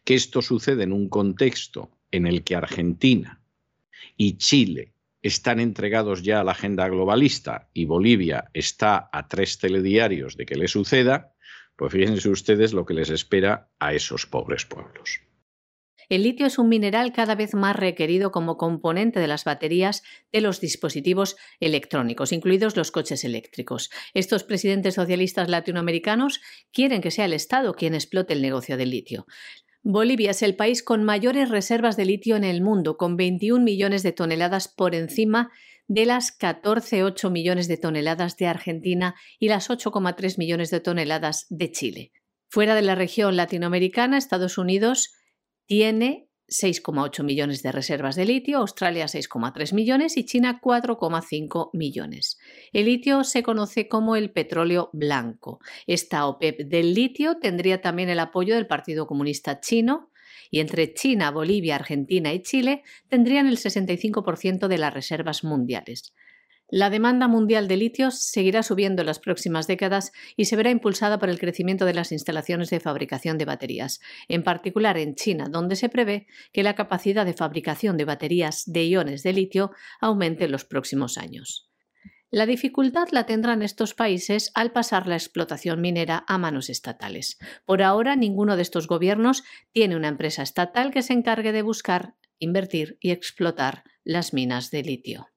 [0.04, 3.40] que esto sucede en un contexto en el que Argentina
[4.16, 10.36] y Chile están entregados ya a la agenda globalista y Bolivia está a tres telediarios
[10.36, 11.34] de que le suceda,
[11.74, 15.20] pues fíjense ustedes lo que les espera a esos pobres pueblos.
[16.08, 20.40] El litio es un mineral cada vez más requerido como componente de las baterías de
[20.40, 23.90] los dispositivos electrónicos, incluidos los coches eléctricos.
[24.14, 26.40] Estos presidentes socialistas latinoamericanos
[26.72, 29.26] quieren que sea el Estado quien explote el negocio del litio.
[29.82, 34.02] Bolivia es el país con mayores reservas de litio en el mundo, con 21 millones
[34.02, 35.50] de toneladas por encima
[35.88, 41.70] de las 14,8 millones de toneladas de Argentina y las 8,3 millones de toneladas de
[41.70, 42.12] Chile.
[42.48, 45.12] Fuera de la región latinoamericana, Estados Unidos
[45.66, 52.38] tiene 6,8 millones de reservas de litio, Australia 6,3 millones y China 4,5 millones.
[52.72, 55.58] El litio se conoce como el petróleo blanco.
[55.86, 60.10] Esta OPEP del litio tendría también el apoyo del Partido Comunista Chino
[60.50, 66.14] y entre China, Bolivia, Argentina y Chile tendrían el 65% de las reservas mundiales.
[66.68, 71.18] La demanda mundial de litio seguirá subiendo en las próximas décadas y se verá impulsada
[71.18, 75.76] por el crecimiento de las instalaciones de fabricación de baterías, en particular en China, donde
[75.76, 80.52] se prevé que la capacidad de fabricación de baterías de iones de litio aumente en
[80.52, 81.70] los próximos años.
[82.32, 87.38] La dificultad la tendrán estos países al pasar la explotación minera a manos estatales.
[87.64, 92.16] Por ahora, ninguno de estos gobiernos tiene una empresa estatal que se encargue de buscar,
[92.40, 95.28] invertir y explotar las minas de litio.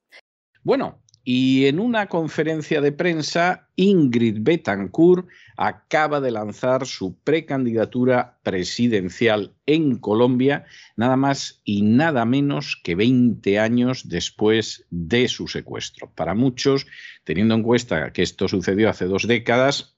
[0.63, 5.27] Bueno, y en una conferencia de prensa, Ingrid Betancourt
[5.57, 13.59] acaba de lanzar su precandidatura presidencial en Colombia, nada más y nada menos que 20
[13.59, 16.11] años después de su secuestro.
[16.15, 16.87] Para muchos,
[17.23, 19.97] teniendo en cuenta que esto sucedió hace dos décadas,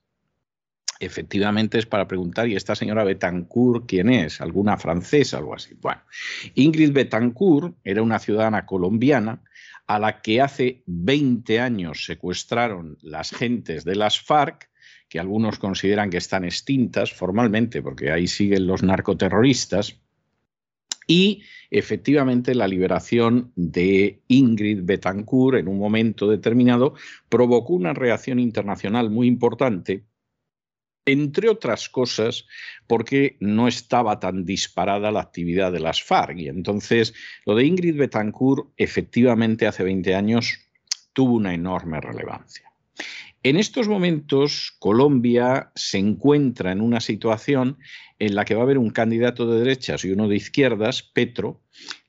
[0.99, 4.41] efectivamente es para preguntar, ¿y esta señora Betancourt quién es?
[4.41, 5.75] ¿Alguna francesa o algo así?
[5.81, 6.01] Bueno,
[6.55, 9.41] Ingrid Betancourt era una ciudadana colombiana
[9.95, 14.69] a la que hace 20 años secuestraron las gentes de las FARC,
[15.09, 19.99] que algunos consideran que están extintas formalmente, porque ahí siguen los narcoterroristas,
[21.07, 26.93] y efectivamente la liberación de Ingrid Betancourt en un momento determinado
[27.27, 30.05] provocó una reacción internacional muy importante
[31.05, 32.45] entre otras cosas
[32.87, 36.37] porque no estaba tan disparada la actividad de las FARC.
[36.37, 37.13] Y entonces
[37.45, 40.59] lo de Ingrid Betancourt efectivamente hace 20 años
[41.13, 42.71] tuvo una enorme relevancia.
[43.43, 47.79] En estos momentos, Colombia se encuentra en una situación
[48.19, 51.59] en la que va a haber un candidato de derechas y uno de izquierdas, Petro.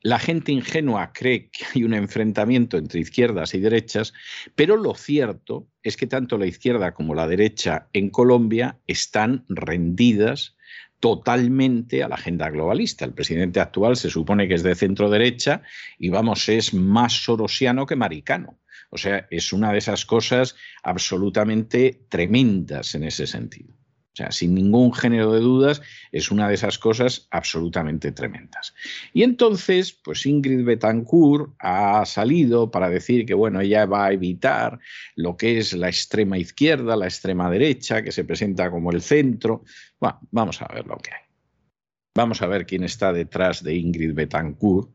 [0.03, 4.13] La gente ingenua cree que hay un enfrentamiento entre izquierdas y derechas,
[4.55, 10.59] pero lo cierto es que tanto la izquierda como la derecha en Colombia están rendidas
[11.01, 13.07] totalmente a la agenda globalista.
[13.07, 15.63] El presidente actual se supone que es de centro derecha
[15.99, 18.59] y vamos, es más sorosiano que maricano.
[18.95, 23.73] O sea, es una de esas cosas absolutamente tremendas en ese sentido.
[24.13, 25.81] O sea, sin ningún género de dudas,
[26.13, 28.75] es una de esas cosas absolutamente tremendas.
[29.15, 34.79] Y entonces, pues Ingrid Betancourt ha salido para decir que, bueno, ella va a evitar
[35.17, 39.65] lo que es la extrema izquierda, la extrema derecha, que se presenta como el centro.
[39.99, 41.32] Bueno, vamos a ver lo que hay.
[42.15, 44.91] Vamos a ver quién está detrás de Ingrid Betancourt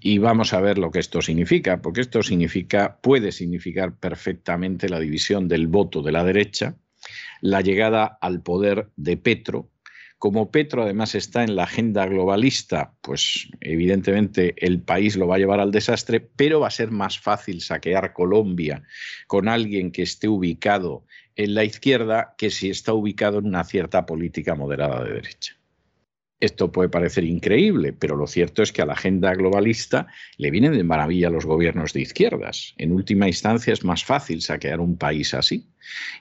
[0.00, 4.98] y vamos a ver lo que esto significa, porque esto significa, puede significar perfectamente la
[4.98, 6.74] división del voto de la derecha,
[7.40, 9.70] la llegada al poder de Petro.
[10.18, 15.38] Como Petro además está en la agenda globalista, pues evidentemente el país lo va a
[15.38, 18.82] llevar al desastre, pero va a ser más fácil saquear Colombia
[19.28, 21.04] con alguien que esté ubicado
[21.36, 25.57] en la izquierda que si está ubicado en una cierta política moderada de derecha.
[26.40, 30.72] Esto puede parecer increíble, pero lo cierto es que a la agenda globalista le vienen
[30.72, 32.74] de maravilla los gobiernos de izquierdas.
[32.78, 35.66] En última instancia es más fácil saquear un país así.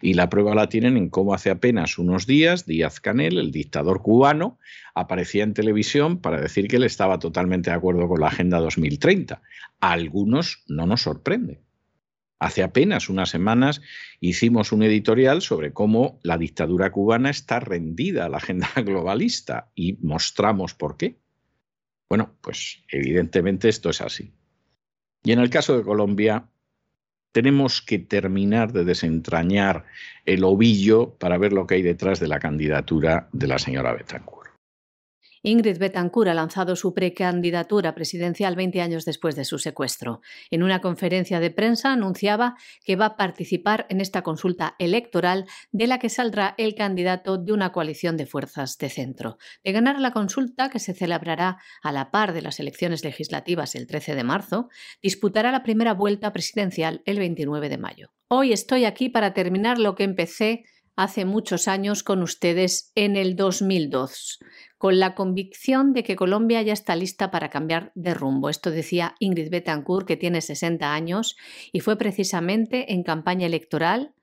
[0.02, 4.02] Y la prueba la tienen en cómo hace apenas unos días Díaz Canel, el dictador
[4.02, 4.58] cubano,
[4.96, 9.42] aparecía en televisión para decir que él estaba totalmente de acuerdo con la Agenda 2030.
[9.82, 11.60] A algunos no nos sorprende.
[12.40, 13.82] Hace apenas unas semanas
[14.20, 19.98] hicimos un editorial sobre cómo la dictadura cubana está rendida a la agenda globalista y
[20.02, 21.18] mostramos por qué.
[22.10, 24.32] Bueno, pues evidentemente esto es así.
[25.24, 26.48] Y en el caso de Colombia,
[27.32, 29.86] tenemos que terminar de desentrañar
[30.26, 34.37] el ovillo para ver lo que hay detrás de la candidatura de la señora Betancourt.
[35.44, 40.22] Ingrid Betancourt ha lanzado su precandidatura presidencial 20 años después de su secuestro.
[40.50, 45.88] En una conferencia de prensa anunciaba que va a participar en esta consulta electoral de
[45.88, 49.38] la que saldrá el candidato de una coalición de fuerzas de centro.
[49.64, 53.88] De ganar la consulta, que se celebrará a la par de las elecciones legislativas el
[53.88, 54.70] 13 de marzo,
[55.02, 58.12] disputará la primera vuelta presidencial el 29 de mayo.
[58.30, 60.66] Hoy estoy aquí para terminar lo que empecé
[60.98, 64.40] hace muchos años con ustedes en el 2002,
[64.78, 68.50] con la convicción de que Colombia ya está lista para cambiar de rumbo.
[68.50, 71.38] Esto decía Ingrid Betancourt, que tiene 60 años,
[71.72, 74.16] y fue precisamente en campaña electoral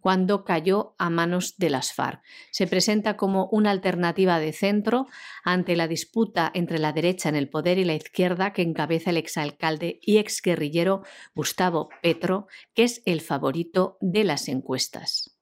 [0.00, 2.22] cuando cayó a manos de las FARC.
[2.50, 5.06] Se presenta como una alternativa de centro
[5.44, 9.16] ante la disputa entre la derecha en el poder y la izquierda que encabeza el
[9.16, 15.33] exalcalde y exguerrillero Gustavo Petro, que es el favorito de las encuestas.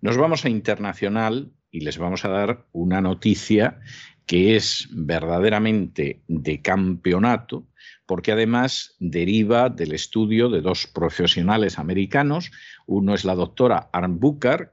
[0.00, 3.80] Nos vamos a internacional y les vamos a dar una noticia
[4.26, 7.66] que es verdaderamente de campeonato,
[8.06, 12.50] porque además deriva del estudio de dos profesionales americanos.
[12.86, 14.20] Uno es la doctora Arn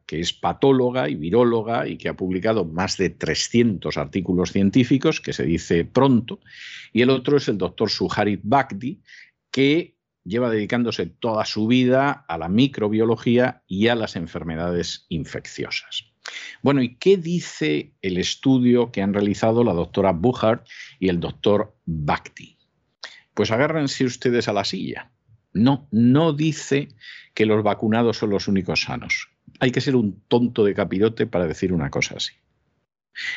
[0.06, 5.34] que es patóloga y viróloga y que ha publicado más de 300 artículos científicos, que
[5.34, 6.40] se dice pronto,
[6.94, 9.02] y el otro es el doctor Suharit Bhakdi,
[9.52, 9.95] que
[10.26, 16.12] lleva dedicándose toda su vida a la microbiología y a las enfermedades infecciosas.
[16.62, 20.62] Bueno, ¿y qué dice el estudio que han realizado la doctora Buchard
[21.00, 22.58] y el doctor Bhakti?
[23.34, 25.12] Pues agárrense ustedes a la silla.
[25.54, 26.90] No, no dice
[27.34, 29.30] que los vacunados son los únicos sanos.
[29.60, 32.34] Hay que ser un tonto de capirote para decir una cosa así.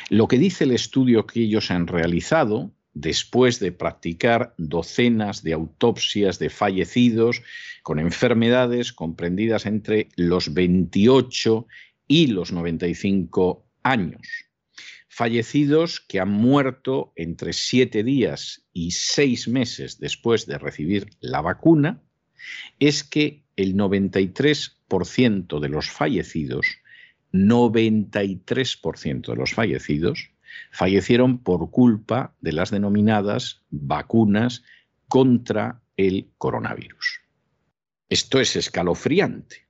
[0.09, 6.39] Lo que dice el estudio que ellos han realizado después de practicar docenas de autopsias
[6.39, 7.41] de fallecidos
[7.83, 11.67] con enfermedades comprendidas entre los 28
[12.07, 14.27] y los 95 años.
[15.07, 22.01] Fallecidos que han muerto entre siete días y seis meses después de recibir la vacuna,
[22.79, 26.67] es que el 93% de los fallecidos,
[27.33, 30.31] 93% de los fallecidos,
[30.71, 34.63] fallecieron por culpa de las denominadas vacunas
[35.07, 37.21] contra el coronavirus.
[38.09, 39.67] Esto es escalofriante.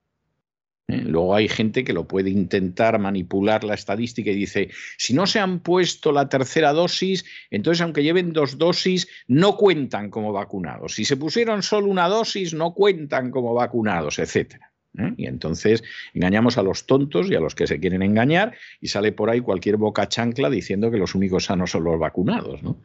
[0.87, 1.01] ¿eh?
[1.05, 5.39] Luego hay gente que lo puede intentar manipular la estadística y dice, si no se
[5.39, 10.95] han puesto la tercera dosis, entonces aunque lleven dos dosis, no cuentan como vacunados.
[10.95, 14.68] Si se pusieron solo una dosis, no cuentan como vacunados, etcétera.
[14.97, 15.13] ¿Eh?
[15.17, 19.11] Y entonces engañamos a los tontos y a los que se quieren engañar y sale
[19.11, 22.63] por ahí cualquier boca chancla diciendo que los únicos sanos son los vacunados.
[22.63, 22.81] ¿no?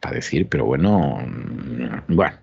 [0.00, 2.38] Para decir, pero bueno, mm, bueno.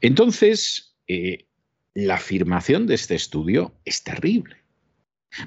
[0.00, 1.46] Entonces, eh,
[1.94, 4.56] la afirmación de este estudio es terrible.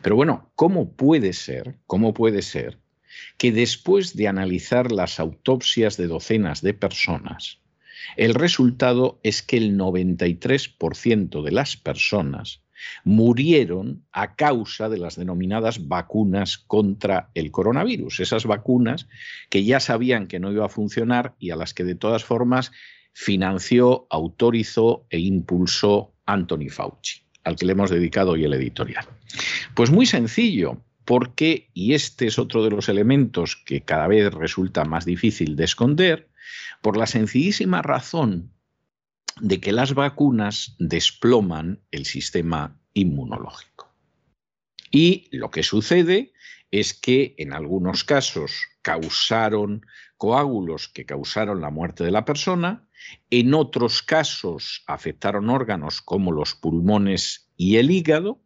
[0.01, 2.77] Pero bueno, ¿cómo puede ser, cómo puede ser
[3.37, 7.59] que después de analizar las autopsias de docenas de personas,
[8.17, 12.61] el resultado es que el 93% de las personas
[13.03, 19.07] murieron a causa de las denominadas vacunas contra el coronavirus, esas vacunas
[19.49, 22.71] que ya sabían que no iba a funcionar y a las que de todas formas
[23.13, 29.05] financió, autorizó e impulsó Anthony Fauci, al que le hemos dedicado hoy el editorial.
[29.73, 34.85] Pues muy sencillo, porque, y este es otro de los elementos que cada vez resulta
[34.85, 36.29] más difícil de esconder,
[36.81, 38.53] por la sencillísima razón
[39.39, 43.93] de que las vacunas desploman el sistema inmunológico.
[44.91, 46.33] Y lo que sucede
[46.71, 49.85] es que en algunos casos causaron
[50.17, 52.87] coágulos que causaron la muerte de la persona,
[53.29, 58.41] en otros casos afectaron órganos como los pulmones y el hígado,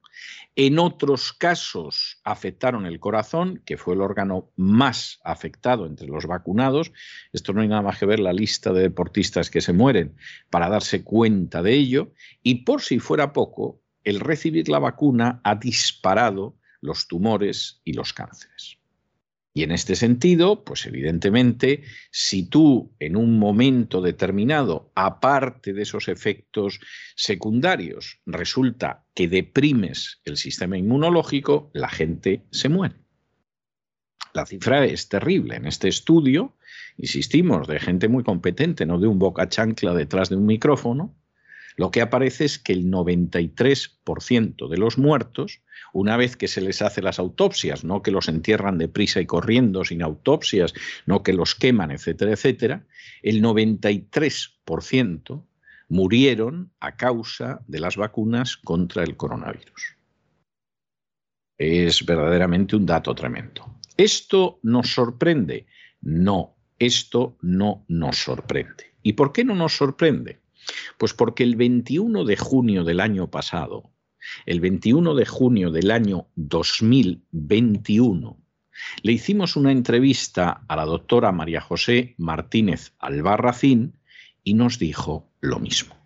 [0.56, 6.92] en otros casos afectaron el corazón, que fue el órgano más afectado entre los vacunados.
[7.32, 10.16] Esto no hay nada más que ver la lista de deportistas que se mueren
[10.52, 12.12] para darse cuenta de ello.
[12.44, 18.14] Y por si fuera poco, el recibir la vacuna ha disparado los tumores y los
[18.14, 18.78] cánceres.
[19.56, 26.08] Y en este sentido, pues evidentemente, si tú en un momento determinado, aparte de esos
[26.08, 26.80] efectos
[27.16, 32.96] secundarios, resulta que deprimes el sistema inmunológico, la gente se muere.
[34.34, 35.56] La cifra es terrible.
[35.56, 36.58] En este estudio,
[36.98, 41.16] insistimos, de gente muy competente, no de un boca chancla detrás de un micrófono,
[41.76, 45.62] lo que aparece es que el 93% de los muertos,
[45.92, 49.84] una vez que se les hace las autopsias, no que los entierran deprisa y corriendo
[49.84, 50.74] sin autopsias,
[51.06, 52.86] no que los queman, etcétera, etcétera,
[53.22, 55.46] el 93%
[55.90, 59.98] murieron a causa de las vacunas contra el coronavirus.
[61.58, 63.80] Es verdaderamente un dato tremendo.
[63.96, 65.68] ¿Esto nos sorprende?
[66.02, 68.96] No, esto no nos sorprende.
[69.04, 70.43] ¿Y por qué no nos sorprende?
[70.98, 73.92] Pues porque el 21 de junio del año pasado,
[74.46, 78.44] el 21 de junio del año 2021,
[79.02, 84.00] le hicimos una entrevista a la doctora María José Martínez Albarracín
[84.44, 86.04] y nos dijo lo mismo.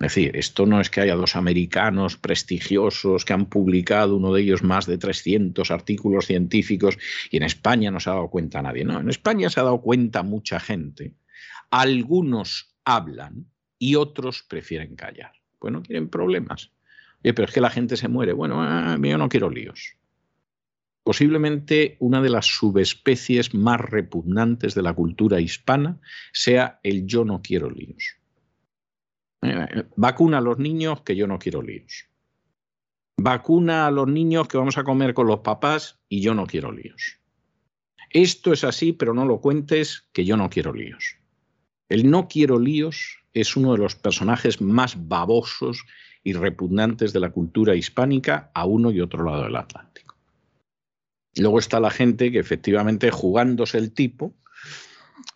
[0.00, 4.42] Es decir, esto no es que haya dos americanos prestigiosos que han publicado, uno de
[4.42, 6.96] ellos más de 300 artículos científicos,
[7.32, 8.84] y en España no se ha dado cuenta nadie.
[8.84, 11.14] No, en España se ha dado cuenta mucha gente.
[11.70, 13.46] Algunos hablan
[13.78, 15.32] y otros prefieren callar.
[15.58, 16.72] Pues no quieren problemas.
[17.22, 18.32] pero es que la gente se muere.
[18.32, 19.96] Bueno, ah, yo no quiero líos.
[21.02, 26.00] Posiblemente una de las subespecies más repugnantes de la cultura hispana
[26.32, 28.16] sea el yo no quiero líos.
[29.42, 32.08] Eh, vacuna a los niños que yo no quiero líos.
[33.20, 36.72] Vacuna a los niños que vamos a comer con los papás y yo no quiero
[36.72, 37.20] líos.
[38.10, 41.17] Esto es así, pero no lo cuentes que yo no quiero líos.
[41.88, 45.84] El no quiero líos es uno de los personajes más babosos
[46.22, 50.16] y repugnantes de la cultura hispánica a uno y otro lado del Atlántico.
[51.36, 54.34] luego está la gente que efectivamente jugándose el tipo,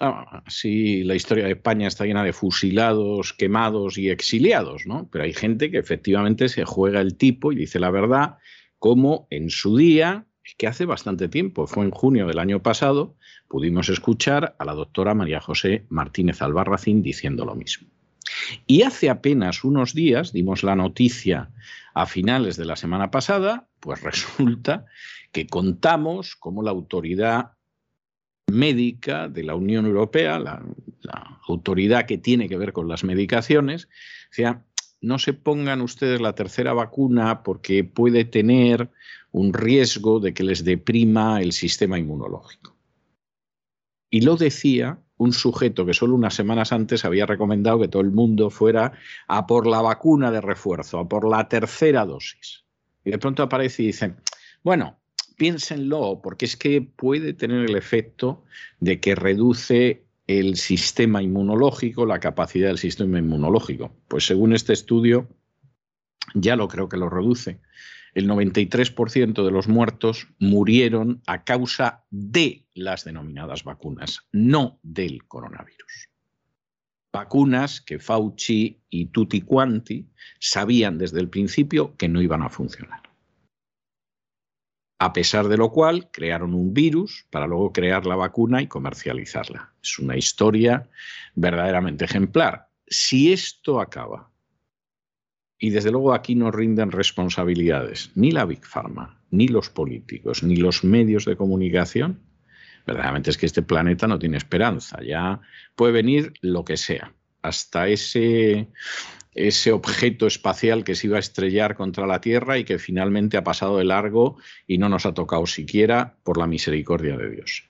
[0.01, 5.09] ah, sí, la historia de España está llena de fusilados, quemados y exiliados, ¿no?
[5.11, 8.39] Pero hay gente que efectivamente se juega el tipo y dice la verdad,
[8.79, 10.27] como en su día
[10.57, 13.15] que hace bastante tiempo, fue en junio del año pasado,
[13.49, 17.89] pudimos escuchar a la doctora María José Martínez Albarracín diciendo lo mismo.
[18.67, 21.51] Y hace apenas unos días dimos la noticia
[21.95, 24.87] a finales de la semana pasada, pues resulta
[25.33, 27.53] que contamos cómo la autoridad
[28.51, 30.63] médica de la Unión Europea, la,
[31.49, 33.89] autoridad que tiene que ver con las medicaciones,
[34.31, 34.65] decía,
[35.01, 38.91] no se pongan ustedes la tercera vacuna porque puede tener
[39.33, 42.77] un riesgo de que les deprima el sistema inmunológico.
[44.11, 48.11] Y lo decía un sujeto que solo unas semanas antes había recomendado que todo el
[48.11, 48.93] mundo fuera
[49.27, 52.65] a por la vacuna de refuerzo, a por la tercera dosis.
[53.05, 54.15] Y de pronto aparece y dice,
[54.63, 55.01] bueno,
[55.37, 58.45] piénsenlo, porque es que puede tener el efecto
[58.81, 63.97] de que reduce el sistema inmunológico, la capacidad del sistema inmunológico.
[64.09, 65.29] Pues según este estudio,
[66.35, 67.61] ya lo creo que lo reduce
[68.15, 76.09] el 93% de los muertos murieron a causa de las denominadas vacunas, no del coronavirus.
[77.13, 80.09] Vacunas que Fauci y Tutti Quanti
[80.41, 83.03] sabían desde el principio que no iban a funcionar.
[84.99, 89.73] A pesar de lo cual, crearon un virus para luego crear la vacuna y comercializarla.
[89.83, 90.89] Es una historia
[91.35, 92.69] verdaderamente ejemplar.
[92.87, 94.32] Si esto acaba
[95.63, 100.57] y desde luego aquí no rinden responsabilidades ni la Big Pharma, ni los políticos, ni
[100.57, 102.19] los medios de comunicación.
[102.85, 105.01] Verdaderamente es que este planeta no tiene esperanza.
[105.05, 105.41] Ya
[105.77, 107.15] puede venir lo que sea.
[107.43, 108.71] Hasta ese
[109.35, 113.45] ese objeto espacial que se iba a estrellar contra la Tierra y que finalmente ha
[113.45, 117.69] pasado de largo y no nos ha tocado siquiera por la misericordia de Dios.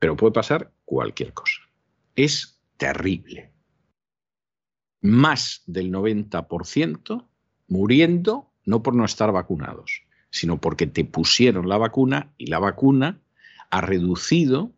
[0.00, 1.60] Pero puede pasar cualquier cosa.
[2.16, 3.52] Es terrible.
[5.00, 7.26] Más del 90%
[7.68, 13.20] muriendo no por no estar vacunados, sino porque te pusieron la vacuna y la vacuna
[13.70, 14.72] ha reducido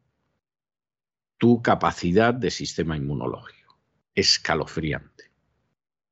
[1.39, 3.79] tu capacidad de sistema inmunológico.
[4.15, 5.31] Escalofriante.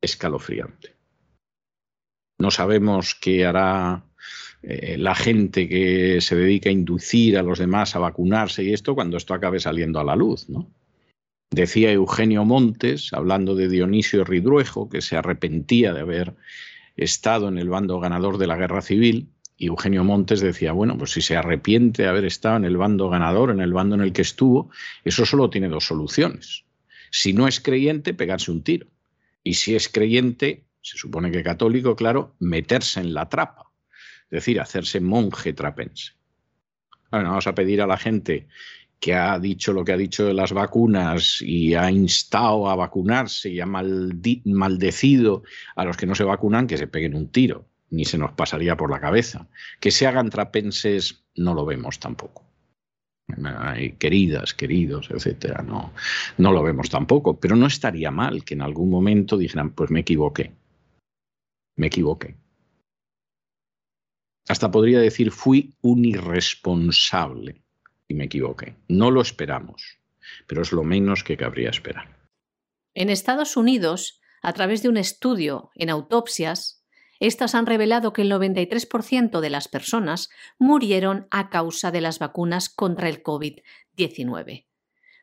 [0.00, 0.96] Escalofriante.
[2.38, 4.04] No sabemos qué hará
[4.62, 8.94] eh, la gente que se dedica a inducir a los demás a vacunarse y esto
[8.94, 10.70] cuando esto acabe saliendo a la luz, ¿no?
[11.50, 16.34] Decía Eugenio Montes, hablando de Dionisio Ridruejo, que se arrepentía de haber
[16.96, 21.10] estado en el bando ganador de la guerra civil, y Eugenio Montes decía, bueno, pues
[21.10, 24.12] si se arrepiente de haber estado en el bando ganador, en el bando en el
[24.12, 24.70] que estuvo,
[25.04, 26.64] eso solo tiene dos soluciones.
[27.10, 28.86] Si no es creyente, pegarse un tiro.
[29.42, 33.72] Y si es creyente, se supone que católico, claro, meterse en la trapa.
[34.24, 36.12] Es decir, hacerse monje trapense.
[37.10, 38.46] Bueno, vamos a pedir a la gente
[39.00, 43.50] que ha dicho lo que ha dicho de las vacunas y ha instado a vacunarse
[43.50, 45.42] y ha maldecido
[45.76, 48.76] a los que no se vacunan, que se peguen un tiro ni se nos pasaría
[48.76, 49.48] por la cabeza.
[49.80, 52.44] Que se hagan trapenses no lo vemos tampoco.
[53.98, 55.92] Queridas, queridos, etcétera, no,
[56.38, 57.38] no lo vemos tampoco.
[57.38, 60.52] Pero no estaría mal que en algún momento dijeran, pues me equivoqué.
[61.76, 62.36] Me equivoqué.
[64.48, 67.62] Hasta podría decir, fui un irresponsable
[68.08, 68.76] y me equivoqué.
[68.88, 69.98] No lo esperamos,
[70.46, 72.18] pero es lo menos que cabría esperar.
[72.94, 76.84] En Estados Unidos, a través de un estudio en autopsias,
[77.20, 82.68] estas han revelado que el 93% de las personas murieron a causa de las vacunas
[82.68, 84.66] contra el COVID-19.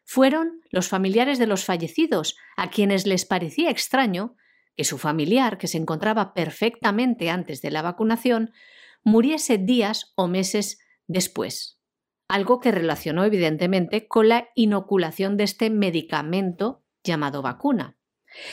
[0.03, 4.35] Fueron los familiares de los fallecidos a quienes les parecía extraño
[4.75, 8.51] que su familiar, que se encontraba perfectamente antes de la vacunación,
[9.03, 11.74] muriese días o meses después,
[12.27, 17.97] algo que relacionó evidentemente con la inoculación de este medicamento llamado vacuna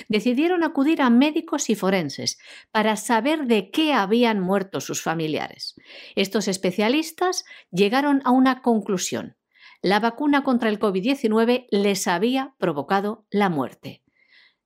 [0.08, 2.38] decidieron acudir a médicos y forenses
[2.70, 5.74] para saber de qué habían muerto sus familiares.
[6.14, 9.36] Estos especialistas llegaron a una conclusión.
[9.80, 14.02] La vacuna contra el COVID-19 les había provocado la muerte.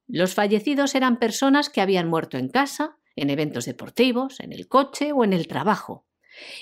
[0.06, 5.12] Los fallecidos eran personas que habían muerto en casa, en eventos deportivos, en el coche
[5.12, 6.06] o en el trabajo.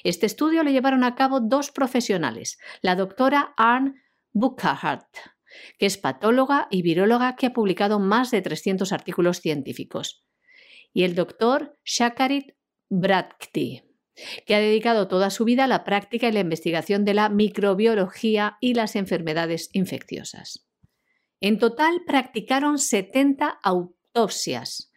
[0.02, 3.94] Este estudio lo llevaron a cabo dos profesionales, la doctora Arne
[4.32, 5.06] Buckhart
[5.78, 10.24] que es patóloga y viróloga que ha publicado más de 300 artículos científicos,
[10.92, 12.52] y el doctor Shakarit
[12.88, 13.82] Brakti,
[14.46, 18.56] que ha dedicado toda su vida a la práctica y la investigación de la microbiología
[18.60, 20.68] y las enfermedades infecciosas.
[21.40, 24.92] En total practicaron 70 autopsias.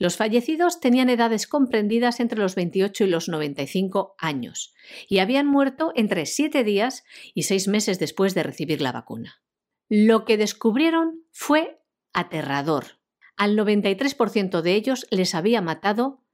[0.00, 4.72] Los fallecidos tenían edades comprendidas entre los 28 y los 95 años
[5.10, 9.42] y habían muerto entre 7 días y 6 meses después de recibir la vacuna.
[9.90, 11.82] Lo que descubrieron fue
[12.14, 12.98] aterrador.
[13.36, 16.24] Al 93% de ellos les había matado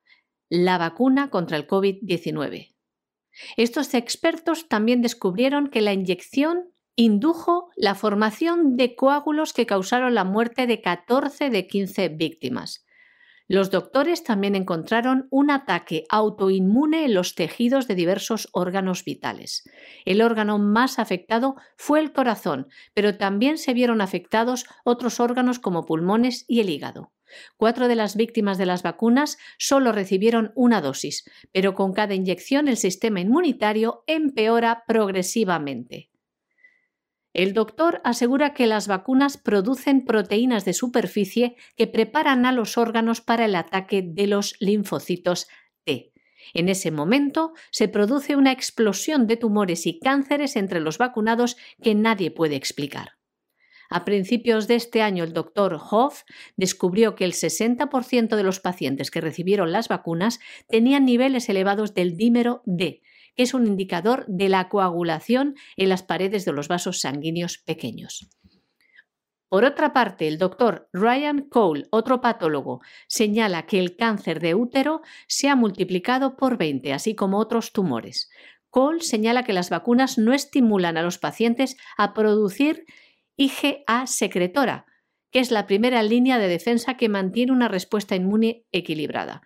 [0.48, 2.76] la vacuna contra el COVID-19.
[3.56, 10.22] Estos expertos también descubrieron que la inyección indujo la formación de coágulos que causaron la
[10.22, 12.85] muerte de 14 de 15 víctimas.
[13.48, 19.62] Los doctores también encontraron un ataque autoinmune en los tejidos de diversos órganos vitales.
[20.04, 25.84] El órgano más afectado fue el corazón, pero también se vieron afectados otros órganos como
[25.84, 27.12] pulmones y el hígado.
[27.56, 32.66] Cuatro de las víctimas de las vacunas solo recibieron una dosis, pero con cada inyección
[32.66, 36.10] el sistema inmunitario empeora progresivamente.
[37.36, 43.20] El doctor asegura que las vacunas producen proteínas de superficie que preparan a los órganos
[43.20, 45.46] para el ataque de los linfocitos
[45.84, 46.14] T.
[46.54, 51.94] En ese momento se produce una explosión de tumores y cánceres entre los vacunados que
[51.94, 53.18] nadie puede explicar.
[53.90, 56.22] A principios de este año, el doctor Hoff
[56.56, 62.16] descubrió que el 60% de los pacientes que recibieron las vacunas tenían niveles elevados del
[62.16, 63.02] dímero D,
[63.36, 68.28] que es un indicador de la coagulación en las paredes de los vasos sanguíneos pequeños.
[69.48, 75.02] Por otra parte, el doctor Ryan Cole, otro patólogo, señala que el cáncer de útero
[75.28, 78.28] se ha multiplicado por 20, así como otros tumores.
[78.70, 82.84] Cole señala que las vacunas no estimulan a los pacientes a producir
[83.36, 84.86] IgA secretora,
[85.30, 89.42] que es la primera línea de defensa que mantiene una respuesta inmune equilibrada.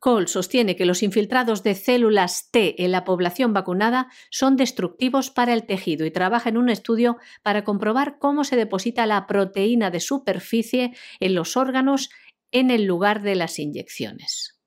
[0.00, 5.52] Cole sostiene que los infiltrados de células T en la población vacunada son destructivos para
[5.52, 10.00] el tejido y trabaja en un estudio para comprobar cómo se deposita la proteína de
[10.00, 12.08] superficie en los órganos
[12.50, 14.58] en el lugar de las inyecciones.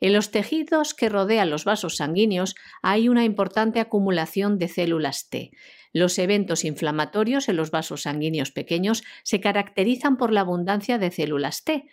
[0.00, 5.50] En los tejidos que rodean los vasos sanguíneos hay una importante acumulación de células T.
[5.92, 11.64] Los eventos inflamatorios en los vasos sanguíneos pequeños se caracterizan por la abundancia de células
[11.64, 11.84] T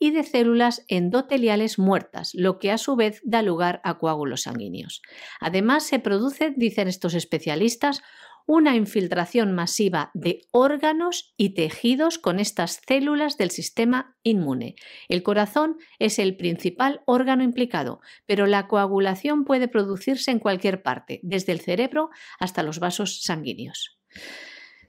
[0.00, 5.02] y de células endoteliales muertas, lo que a su vez da lugar a coágulos sanguíneos.
[5.40, 8.02] Además, se produce, dicen estos especialistas,
[8.46, 14.74] una infiltración masiva de órganos y tejidos con estas células del sistema inmune.
[15.08, 21.20] El corazón es el principal órgano implicado, pero la coagulación puede producirse en cualquier parte,
[21.22, 24.00] desde el cerebro hasta los vasos sanguíneos.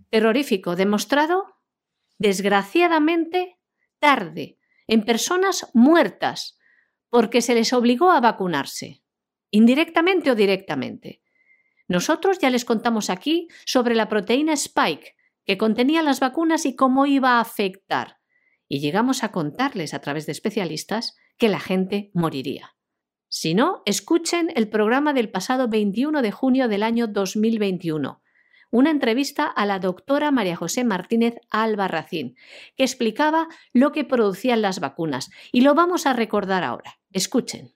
[0.09, 1.45] Terrorífico, demostrado,
[2.17, 3.59] desgraciadamente,
[3.99, 4.57] tarde,
[4.91, 6.59] en personas muertas,
[7.09, 9.01] porque se les obligó a vacunarse,
[9.49, 11.21] indirectamente o directamente.
[11.87, 15.15] Nosotros ya les contamos aquí sobre la proteína Spike
[15.45, 18.17] que contenía las vacunas y cómo iba a afectar.
[18.67, 22.75] Y llegamos a contarles a través de especialistas que la gente moriría.
[23.29, 28.21] Si no, escuchen el programa del pasado 21 de junio del año 2021,
[28.71, 32.35] una entrevista a la doctora María José Martínez Albarracín,
[32.75, 36.91] que explicaba lo que producían las vacunas, y lo vamos a recordar ahora.
[37.11, 37.69] Escuchen.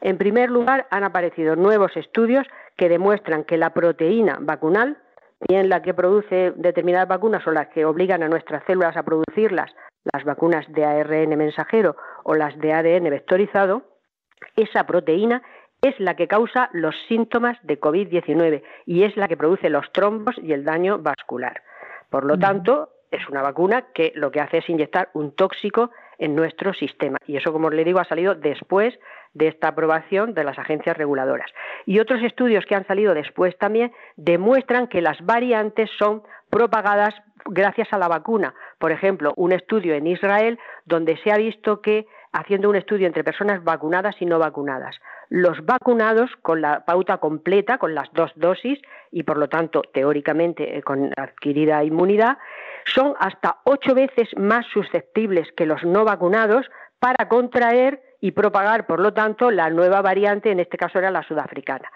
[0.00, 4.98] En primer lugar, han aparecido nuevos estudios que demuestran que la proteína vacunal,
[5.48, 9.70] bien la que produce determinadas vacunas o las que obligan a nuestras células a producirlas,
[10.12, 13.82] las vacunas de ARN mensajero o las de ADN vectorizado,
[14.56, 15.42] esa proteína
[15.84, 20.34] es la que causa los síntomas de COVID-19 y es la que produce los trombos
[20.42, 21.62] y el daño vascular.
[22.08, 26.34] Por lo tanto, es una vacuna que lo que hace es inyectar un tóxico en
[26.34, 27.18] nuestro sistema.
[27.26, 28.98] Y eso, como le digo, ha salido después
[29.34, 31.50] de esta aprobación de las agencias reguladoras.
[31.86, 37.14] Y otros estudios que han salido después también demuestran que las variantes son propagadas
[37.46, 38.54] gracias a la vacuna.
[38.78, 43.24] Por ejemplo, un estudio en Israel donde se ha visto que, haciendo un estudio entre
[43.24, 44.96] personas vacunadas y no vacunadas,
[45.30, 48.80] los vacunados con la pauta completa, con las dos dosis
[49.10, 52.38] y por lo tanto teóricamente eh, con adquirida inmunidad,
[52.84, 56.66] son hasta ocho veces más susceptibles que los no vacunados
[56.98, 61.22] para contraer y propagar, por lo tanto, la nueva variante, en este caso era la
[61.22, 61.90] sudafricana.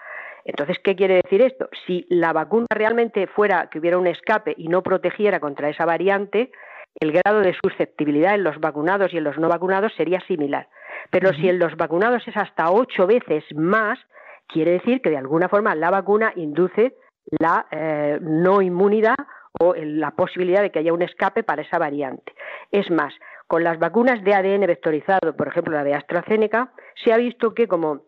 [0.45, 1.69] Entonces, ¿qué quiere decir esto?
[1.85, 6.51] Si la vacuna realmente fuera que hubiera un escape y no protegiera contra esa variante,
[6.99, 10.67] el grado de susceptibilidad en los vacunados y en los no vacunados sería similar.
[11.11, 13.99] Pero si en los vacunados es hasta ocho veces más,
[14.47, 16.95] quiere decir que de alguna forma la vacuna induce
[17.39, 19.15] la eh, no inmunidad
[19.59, 22.33] o la posibilidad de que haya un escape para esa variante.
[22.71, 23.13] Es más,
[23.47, 26.71] con las vacunas de ADN vectorizado, por ejemplo la de AstraZeneca,
[27.03, 28.03] se ha visto que como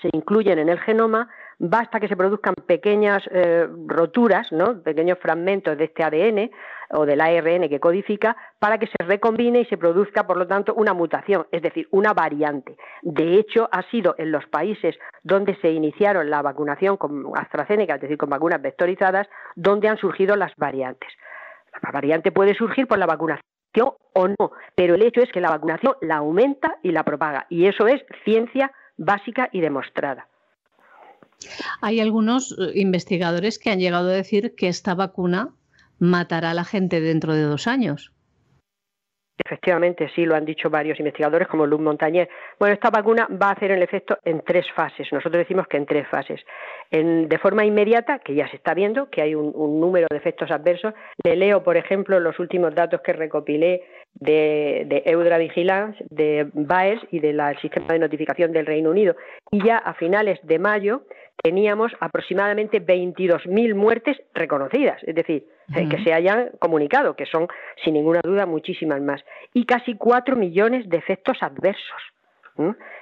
[0.00, 4.80] se incluyen en el genoma, basta que se produzcan pequeñas eh, roturas, ¿no?
[4.82, 6.50] pequeños fragmentos de este ADN
[6.90, 10.74] o del ARN que codifica para que se recombine y se produzca, por lo tanto,
[10.74, 12.76] una mutación, es decir, una variante.
[13.02, 18.00] De hecho, ha sido en los países donde se iniciaron la vacunación con AstraZeneca, es
[18.00, 21.10] decir, con vacunas vectorizadas, donde han surgido las variantes.
[21.82, 23.44] La variante puede surgir por la vacunación
[24.14, 27.66] o no, pero el hecho es que la vacunación la aumenta y la propaga, y
[27.66, 30.26] eso es ciencia básica y demostrada.
[31.80, 35.50] Hay algunos eh, investigadores que han llegado a decir que esta vacuna
[35.98, 38.12] matará a la gente dentro de dos años.
[39.44, 42.28] Efectivamente, sí, lo han dicho varios investigadores como Luc Montañer.
[42.58, 45.06] Bueno, esta vacuna va a hacer el efecto en tres fases.
[45.12, 46.40] Nosotros decimos que en tres fases.
[46.90, 50.92] de forma inmediata, que ya se está viendo, que hay un, número de efectos adversos.
[51.24, 53.84] Le leo, por ejemplo, los últimos datos que recopilé
[54.14, 59.14] de, de Eudra Vigilance, de BAES y del sistema de notificación del Reino Unido.
[59.52, 61.02] Y ya a finales de mayo
[61.42, 67.48] teníamos aproximadamente 22.000 muertes reconocidas, es decir, eh, que se hayan comunicado, que son
[67.84, 69.24] sin ninguna duda muchísimas más,
[69.54, 72.02] y casi 4 millones de efectos adversos.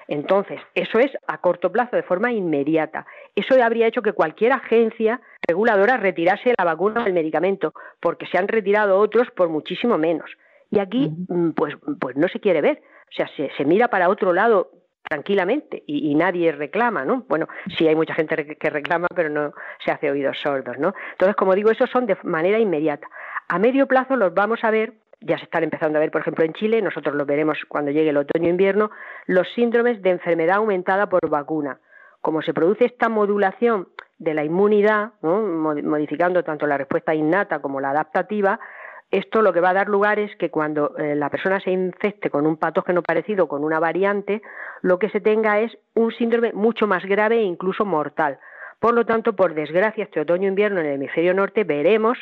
[0.07, 3.07] Entonces, eso es a corto plazo, de forma inmediata.
[3.34, 8.37] Eso habría hecho que cualquier agencia reguladora retirase la vacuna o el medicamento, porque se
[8.39, 10.30] han retirado otros por muchísimo menos.
[10.70, 12.82] Y aquí, mm, pues, pues no se quiere ver.
[13.09, 14.70] O sea, se, se mira para otro lado
[15.09, 17.25] tranquilamente y, nadie reclama, ¿no?
[17.29, 19.53] Bueno, sí hay mucha gente que reclama, pero no
[19.85, 20.95] se hace oídos sordos, ¿no?
[21.13, 23.09] Entonces, como digo, esos son de manera inmediata.
[23.49, 26.45] A medio plazo los vamos a ver, ya se están empezando a ver, por ejemplo,
[26.45, 28.91] en Chile, nosotros los veremos cuando llegue el otoño-invierno,
[29.27, 31.79] los síndromes de enfermedad aumentada por vacuna.
[32.21, 33.89] Como se produce esta modulación
[34.19, 38.59] de la inmunidad, modificando tanto la respuesta innata como la adaptativa,
[39.11, 42.29] esto lo que va a dar lugar es que cuando eh, la persona se infecte
[42.29, 44.43] con un patógeno parecido, con una variante,
[44.83, 48.39] lo que se tenga es un síndrome mucho más grave e incluso mortal.
[48.81, 52.19] Por lo tanto, por desgracia, este otoño-invierno en el hemisferio norte veremos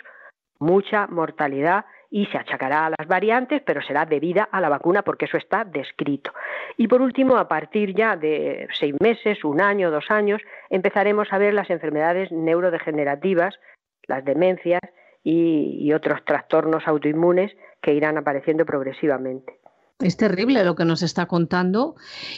[0.58, 5.24] mucha mortalidad y se achacará a las variantes, pero será debida a la vacuna porque
[5.24, 6.32] eso está descrito.
[6.76, 11.38] Y por último, a partir ya de seis meses, un año, dos años, empezaremos a
[11.38, 13.58] ver las enfermedades neurodegenerativas,
[14.06, 14.80] las demencias
[15.24, 19.58] y, otros trastornos autoinmunes que irán apareciendo progresivamente.
[20.00, 21.94] Es terrible lo que nos está contando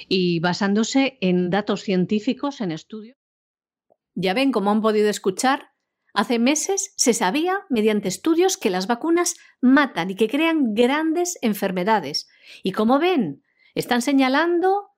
[0.09, 3.17] y basándose en datos científicos, en estudios.
[4.15, 5.71] Ya ven, como han podido escuchar,
[6.15, 12.29] hace meses se sabía mediante estudios que las vacunas matan y que crean grandes enfermedades.
[12.63, 13.43] Y como ven,
[13.75, 14.91] están señalando,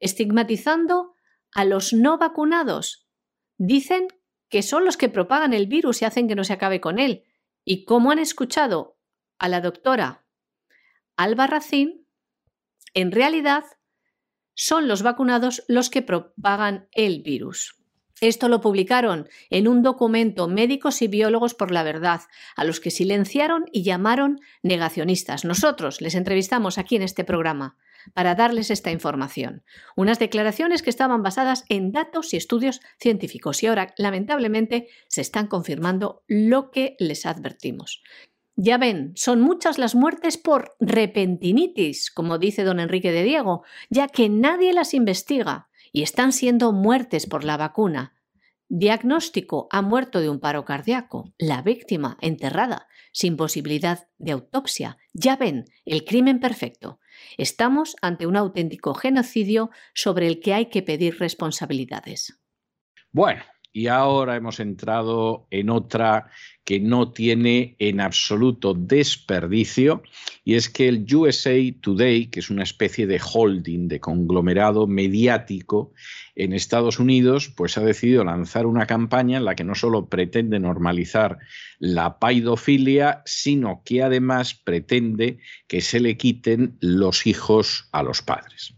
[0.00, 1.14] estigmatizando
[1.52, 3.08] a los no vacunados.
[3.58, 4.08] Dicen
[4.48, 7.24] que son los que propagan el virus y hacen que no se acabe con él.
[7.64, 8.98] Y como han escuchado
[9.38, 10.24] a la doctora
[11.16, 12.06] Albarracín,
[12.94, 13.64] en realidad
[14.54, 17.76] son los vacunados los que propagan el virus.
[18.20, 22.22] Esto lo publicaron en un documento Médicos y Biólogos por la Verdad,
[22.56, 25.44] a los que silenciaron y llamaron negacionistas.
[25.44, 27.76] Nosotros les entrevistamos aquí en este programa
[28.14, 29.64] para darles esta información.
[29.96, 35.46] Unas declaraciones que estaban basadas en datos y estudios científicos y ahora, lamentablemente, se están
[35.46, 38.02] confirmando lo que les advertimos.
[38.58, 44.08] Ya ven, son muchas las muertes por repentinitis, como dice don Enrique de Diego, ya
[44.08, 48.20] que nadie las investiga y están siendo muertes por la vacuna.
[48.68, 54.98] Diagnóstico ha muerto de un paro cardíaco, la víctima enterrada, sin posibilidad de autopsia.
[55.14, 57.00] Ya ven, el crimen perfecto.
[57.38, 62.42] Estamos ante un auténtico genocidio sobre el que hay que pedir responsabilidades.
[63.10, 63.42] Bueno,
[63.76, 66.30] y ahora hemos entrado en otra
[66.64, 70.02] que no tiene en absoluto desperdicio,
[70.46, 71.52] y es que el USA
[71.82, 75.92] Today, que es una especie de holding, de conglomerado mediático
[76.36, 80.58] en Estados Unidos, pues ha decidido lanzar una campaña en la que no solo pretende
[80.58, 81.38] normalizar
[81.78, 85.36] la paidofilia, sino que además pretende
[85.68, 88.75] que se le quiten los hijos a los padres.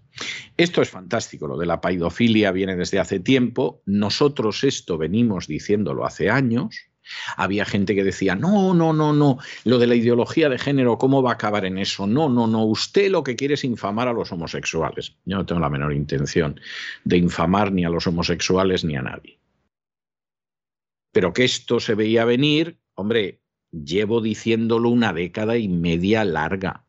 [0.56, 6.04] Esto es fantástico, lo de la paidofilia viene desde hace tiempo, nosotros esto venimos diciéndolo
[6.04, 6.88] hace años,
[7.36, 11.22] había gente que decía, no, no, no, no, lo de la ideología de género, ¿cómo
[11.22, 12.06] va a acabar en eso?
[12.06, 15.16] No, no, no, usted lo que quiere es infamar a los homosexuales.
[15.24, 16.60] Yo no tengo la menor intención
[17.04, 19.38] de infamar ni a los homosexuales ni a nadie.
[21.12, 23.40] Pero que esto se veía venir, hombre,
[23.70, 26.84] llevo diciéndolo una década y media larga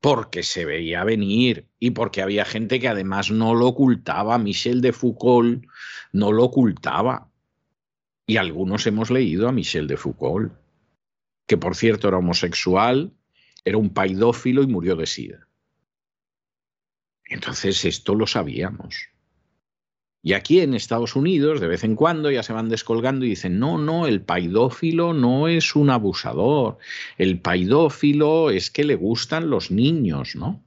[0.00, 4.38] porque se veía venir y porque había gente que además no lo ocultaba.
[4.38, 5.66] Michel de Foucault
[6.12, 7.28] no lo ocultaba.
[8.26, 10.52] Y algunos hemos leído a Michel de Foucault,
[11.46, 13.12] que por cierto era homosexual,
[13.64, 15.48] era un paidófilo y murió de sida.
[17.24, 19.10] Entonces esto lo sabíamos.
[20.22, 23.58] Y aquí en Estados Unidos, de vez en cuando, ya se van descolgando y dicen,
[23.58, 26.78] no, no, el paidófilo no es un abusador,
[27.16, 30.62] el paidófilo es que le gustan los niños, ¿no?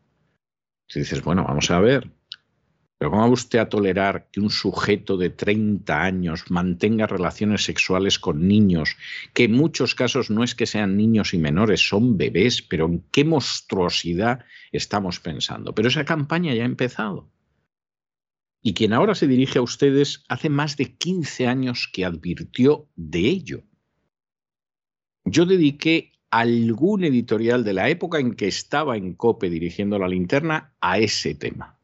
[0.88, 2.10] Si dices, bueno, vamos a ver,
[3.04, 8.18] pero ¿cómo va usted a tolerar que un sujeto de 30 años mantenga relaciones sexuales
[8.18, 8.96] con niños,
[9.34, 13.04] que en muchos casos no es que sean niños y menores, son bebés, pero en
[13.12, 15.76] qué monstruosidad estamos pensando?
[15.76, 17.30] Pero esa campaña ya ha empezado.
[18.66, 23.20] Y quien ahora se dirige a ustedes hace más de 15 años que advirtió de
[23.20, 23.64] ello.
[25.26, 30.74] Yo dediqué algún editorial de la época en que estaba en COPE dirigiendo la linterna
[30.80, 31.78] a ese tema.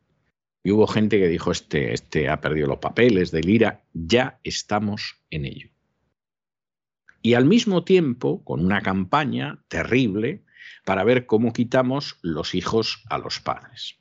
[0.64, 5.22] Y hubo gente que dijo, este, este ha perdido los papeles del IRA, ya estamos
[5.30, 5.70] en ello.
[7.22, 10.46] Y al mismo tiempo, con una campaña terrible
[10.86, 14.00] para ver cómo quitamos los hijos a los padres.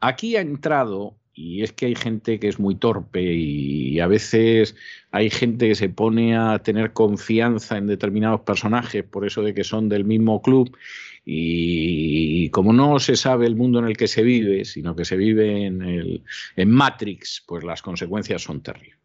[0.00, 4.76] Aquí ha entrado y es que hay gente que es muy torpe y a veces
[5.10, 9.64] hay gente que se pone a tener confianza en determinados personajes por eso de que
[9.64, 10.76] son del mismo club
[11.24, 15.16] y como no se sabe el mundo en el que se vive, sino que se
[15.16, 16.24] vive en, el,
[16.56, 18.98] en Matrix, pues las consecuencias son terribles.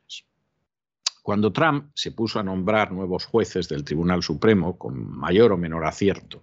[1.21, 5.85] Cuando Trump se puso a nombrar nuevos jueces del Tribunal Supremo, con mayor o menor
[5.85, 6.41] acierto,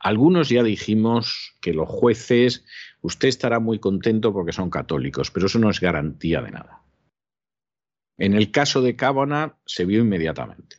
[0.00, 2.64] algunos ya dijimos que los jueces
[3.02, 6.82] Usted estará muy contento porque son católicos, pero eso no es garantía de nada.
[8.16, 10.76] En el caso de Kavanaugh se vio inmediatamente.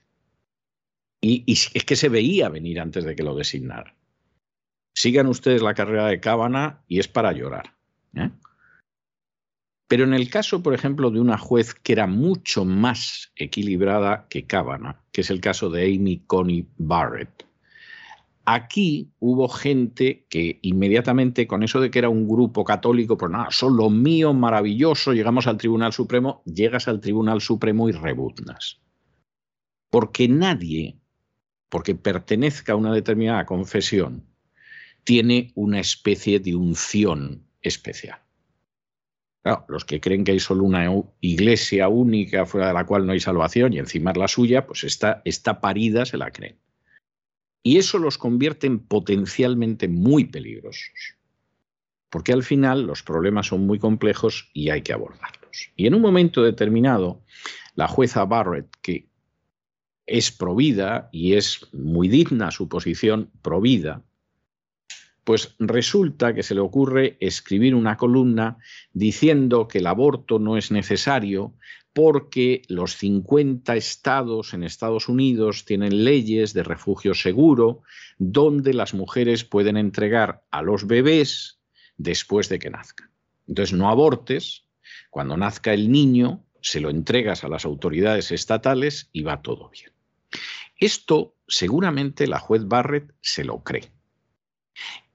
[1.21, 3.95] Y, es que se veía venir antes de que lo designara.
[4.95, 7.75] Sigan ustedes la carrera de Kavanaugh y es para llorar.
[8.15, 8.29] ¿eh?
[9.87, 14.45] Pero en el caso, por ejemplo, de una juez que era mucho más equilibrada que
[14.45, 17.45] Kavanaugh, que es el caso de Amy Coney Barrett,
[18.45, 23.47] Aquí hubo gente que inmediatamente, con eso de que era un grupo católico, pues nada,
[23.51, 28.81] son los míos, maravilloso, llegamos al Tribunal Supremo, llegas al Tribunal Supremo y rebuznas.
[29.89, 30.99] Porque nadie
[31.73, 34.27] porque pertenezca a una determinada confesión,
[35.03, 38.19] tiene una especie de unción especial.
[39.67, 40.85] los que creen que hay solo una
[41.19, 44.83] iglesia única fuera de la cual no hay salvación y encima es la suya, pues
[44.83, 46.59] esta, esta parida se la creen.
[47.63, 51.15] Y eso los convierte en potencialmente muy peligrosos,
[52.09, 55.71] porque al final los problemas son muy complejos y hay que abordarlos.
[55.77, 57.23] Y en un momento determinado,
[57.75, 59.07] la jueza Barrett, que
[60.05, 64.03] es provida y es muy digna su posición provida,
[65.23, 68.57] pues resulta que se le ocurre escribir una columna
[68.91, 71.53] diciendo que el aborto no es necesario
[71.93, 77.83] porque los 50 estados en Estados Unidos tienen leyes de refugio seguro
[78.17, 81.59] donde las mujeres pueden entregar a los bebés
[81.97, 83.11] después de que nazcan.
[83.47, 84.65] Entonces no abortes,
[85.09, 89.91] cuando nazca el niño se lo entregas a las autoridades estatales y va todo bien.
[90.77, 93.91] Esto seguramente la juez Barrett se lo cree.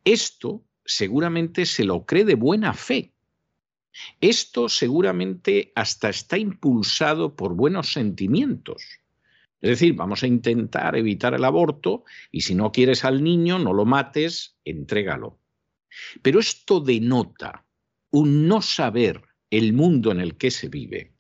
[0.05, 3.13] Esto seguramente se lo cree de buena fe.
[4.21, 8.83] Esto seguramente hasta está impulsado por buenos sentimientos.
[9.61, 13.73] Es decir, vamos a intentar evitar el aborto y si no quieres al niño, no
[13.73, 15.39] lo mates, entrégalo.
[16.23, 17.65] Pero esto denota
[18.11, 21.13] un no saber el mundo en el que se vive,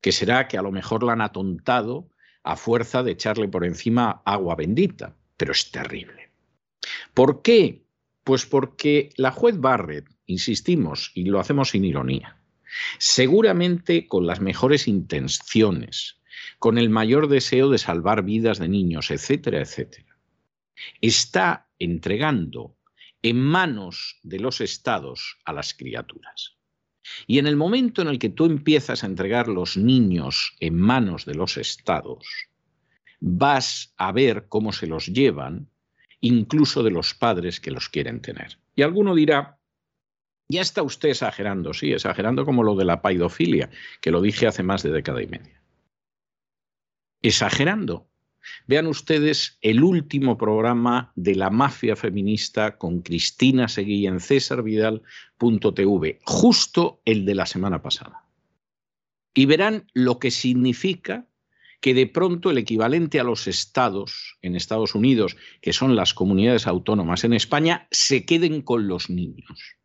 [0.00, 2.10] que será que a lo mejor la han atontado
[2.42, 6.30] a fuerza de echarle por encima agua bendita, pero es terrible.
[7.14, 7.84] ¿Por qué?
[8.24, 12.36] Pues porque la juez Barrett, insistimos, y lo hacemos sin ironía,
[12.98, 16.20] seguramente con las mejores intenciones,
[16.58, 20.16] con el mayor deseo de salvar vidas de niños, etcétera, etcétera,
[21.00, 22.76] está entregando
[23.22, 26.56] en manos de los estados a las criaturas.
[27.26, 31.24] Y en el momento en el que tú empiezas a entregar los niños en manos
[31.24, 32.26] de los estados,
[33.20, 35.68] vas a ver cómo se los llevan
[36.20, 38.58] incluso de los padres que los quieren tener.
[38.74, 39.58] Y alguno dirá,
[40.50, 43.70] ya está usted exagerando, sí, exagerando como lo de la paidofilia,
[44.00, 45.62] que lo dije hace más de década y media.
[47.22, 48.08] Exagerando.
[48.66, 57.02] Vean ustedes el último programa de la mafia feminista con Cristina Seguí en cesarvidal.tv, justo
[57.04, 58.24] el de la semana pasada.
[59.34, 61.28] Y verán lo que significa
[61.80, 66.66] que de pronto el equivalente a los estados en Estados Unidos, que son las comunidades
[66.66, 69.79] autónomas en España, se queden con los niños.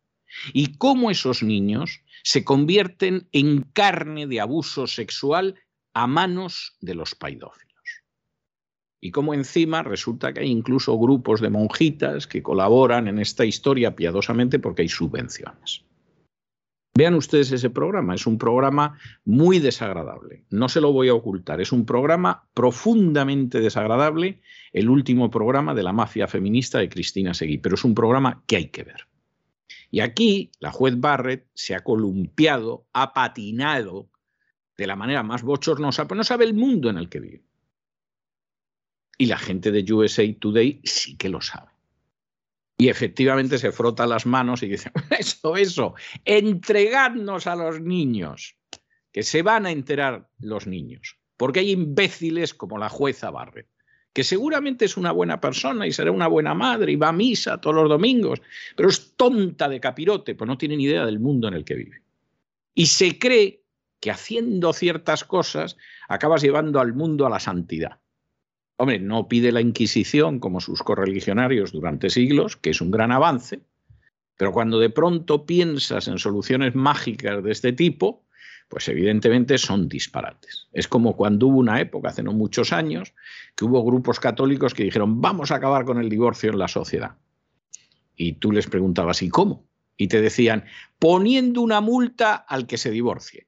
[0.54, 5.56] Y cómo esos niños se convierten en carne de abuso sexual
[5.94, 7.66] a manos de los paidófilos.
[9.02, 13.96] Y cómo encima resulta que hay incluso grupos de monjitas que colaboran en esta historia
[13.96, 15.86] piadosamente porque hay subvenciones.
[16.98, 21.60] Vean ustedes ese programa, es un programa muy desagradable, no se lo voy a ocultar,
[21.60, 27.58] es un programa profundamente desagradable, el último programa de la mafia feminista de Cristina Seguí,
[27.58, 29.08] pero es un programa que hay que ver.
[29.96, 34.10] Y aquí la juez Barrett se ha columpiado, ha patinado
[34.76, 37.46] de la manera más bochornosa, pero no sabe el mundo en el que vive.
[39.18, 41.72] Y la gente de USA Today sí que lo sabe.
[42.78, 45.94] Y efectivamente se frota las manos y dice, eso, eso,
[46.26, 48.58] entregadnos a los niños,
[49.14, 53.70] que se van a enterar los niños, porque hay imbéciles como la jueza Barrett,
[54.16, 57.60] que seguramente es una buena persona y será una buena madre y va a misa
[57.60, 58.42] todos los domingos,
[58.78, 61.76] pero es tonta de capirote, pues no tiene ni idea del mundo en el que
[61.76, 62.02] vive.
[62.74, 63.62] Y se cree
[64.00, 65.76] que haciendo ciertas cosas
[66.08, 68.00] acabas llevando al mundo a la santidad.
[68.78, 73.64] Hombre, no pide la Inquisición como sus correligionarios durante siglos, que es un gran avance,
[74.38, 78.25] pero cuando de pronto piensas en soluciones mágicas de este tipo,
[78.68, 80.68] pues evidentemente son disparates.
[80.74, 83.14] Es como cuando hubo una época, hace no muchos años,
[83.56, 87.18] que hubo grupos católicos que dijeron, vamos a acabar con el divorcio en la sociedad.
[88.16, 89.68] Y tú les preguntabas, ¿y cómo?
[89.98, 90.66] Y te decían,
[91.00, 93.48] poniendo una multa al que se divorcie.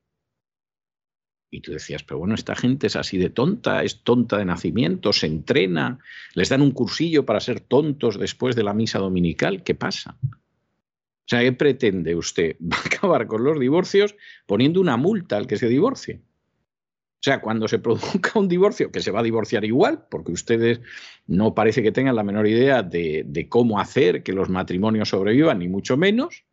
[1.50, 5.14] Y tú decías, pero bueno, esta gente es así de tonta, es tonta de nacimiento,
[5.14, 6.00] se entrena,
[6.34, 10.18] les dan un cursillo para ser tontos después de la misa dominical, ¿qué pasa?
[11.28, 12.56] O sea, ¿qué pretende usted?
[12.62, 14.16] Va a acabar con los divorcios
[14.46, 16.22] poniendo una multa al que se divorcie.
[17.20, 20.80] O sea, cuando se produzca un divorcio, que se va a divorciar igual, porque ustedes
[21.26, 25.68] no parece que tengan la menor idea de, cómo hacer que los matrimonios sobrevivan, ni
[25.68, 26.46] mucho menos,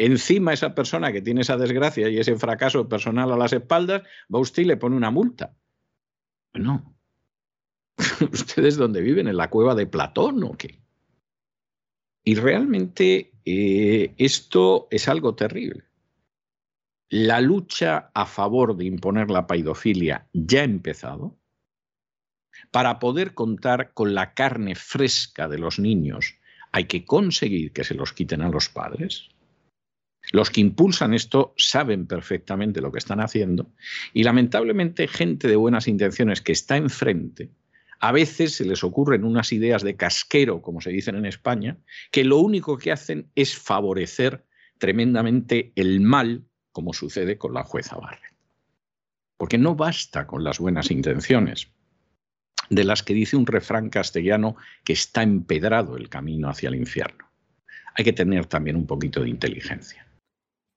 [0.00, 4.02] Encima esa persona que tiene esa desgracia y ese fracaso personal a las espaldas,
[4.32, 5.56] va usted y le pone una multa.
[6.54, 6.94] No.
[8.32, 9.26] ¿Ustedes dónde viven?
[9.26, 10.78] ¿En la cueva de Platón o qué?
[12.28, 15.84] Y realmente eh, esto es algo terrible.
[17.08, 21.38] La lucha a favor de imponer la paidofilia ya ha empezado.
[22.70, 26.34] Para poder contar con la carne fresca de los niños,
[26.70, 29.30] hay que conseguir que se los quiten a los padres.
[30.30, 33.72] Los que impulsan esto saben perfectamente lo que están haciendo
[34.12, 37.48] y lamentablemente gente de buenas intenciones que está enfrente,
[38.00, 41.78] a veces se les ocurren unas ideas de casquero, como se dicen en España,
[42.10, 44.44] que lo único que hacen es favorecer
[44.78, 48.34] tremendamente el mal, como sucede con la jueza Barret.
[49.36, 51.72] Porque no basta con las buenas intenciones,
[52.70, 57.30] de las que dice un refrán castellano que está empedrado el camino hacia el infierno.
[57.94, 60.07] Hay que tener también un poquito de inteligencia.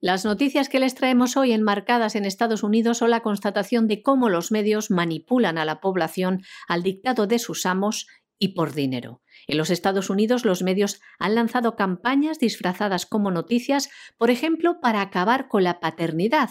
[0.04, 4.30] Las noticias que les traemos hoy enmarcadas en Estados Unidos son la constatación de cómo
[4.30, 8.08] los medios manipulan a la población al dictado de sus amos
[8.40, 9.22] y por dinero.
[9.46, 15.02] En los Estados Unidos los medios han lanzado campañas disfrazadas como noticias, por ejemplo, para
[15.02, 16.50] acabar con la paternidad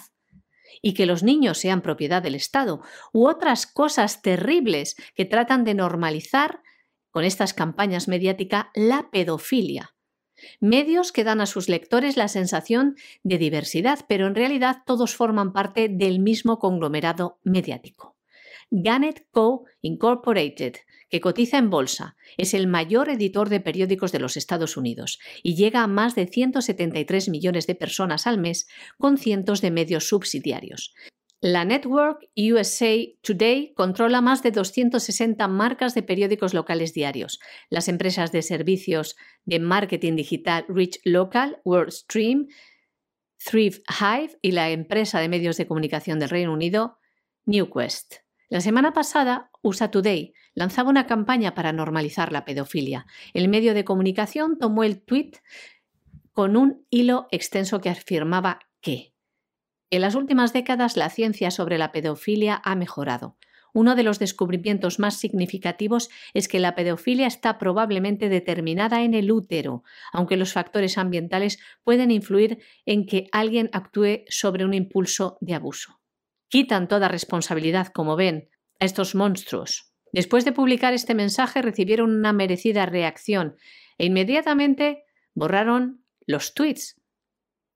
[0.81, 2.83] y que los niños sean propiedad del Estado,
[3.13, 6.61] u otras cosas terribles que tratan de normalizar
[7.11, 9.91] con estas campañas mediáticas la pedofilia.
[10.61, 15.53] Medios que dan a sus lectores la sensación de diversidad, pero en realidad todos forman
[15.53, 18.17] parte del mismo conglomerado mediático.
[18.71, 19.65] Gannett Co.
[19.83, 20.77] Incorporated,
[21.09, 25.57] que cotiza en bolsa, es el mayor editor de periódicos de los Estados Unidos y
[25.57, 30.95] llega a más de 173 millones de personas al mes con cientos de medios subsidiarios.
[31.43, 37.41] La Network USA Today controla más de 260 marcas de periódicos locales diarios.
[37.71, 39.17] Las empresas de servicios
[39.47, 42.49] de marketing digital Rich Local, WorldStream,
[43.43, 46.99] Thrive Hive y la empresa de medios de comunicación del Reino Unido,
[47.47, 48.17] NewQuest.
[48.51, 53.07] La semana pasada, USA Today lanzaba una campaña para normalizar la pedofilia.
[53.33, 55.33] El medio de comunicación tomó el tweet
[56.33, 59.15] con un hilo extenso que afirmaba que
[59.91, 63.37] en las últimas décadas la ciencia sobre la pedofilia ha mejorado.
[63.73, 69.31] Uno de los descubrimientos más significativos es que la pedofilia está probablemente determinada en el
[69.31, 75.55] útero, aunque los factores ambientales pueden influir en que alguien actúe sobre un impulso de
[75.55, 76.01] abuso.
[76.49, 78.49] Quitan toda responsabilidad, como ven,
[78.81, 79.93] a estos monstruos.
[80.13, 83.57] Después de publicar este mensaje recibieron una merecida reacción
[83.99, 87.00] e inmediatamente borraron los tweets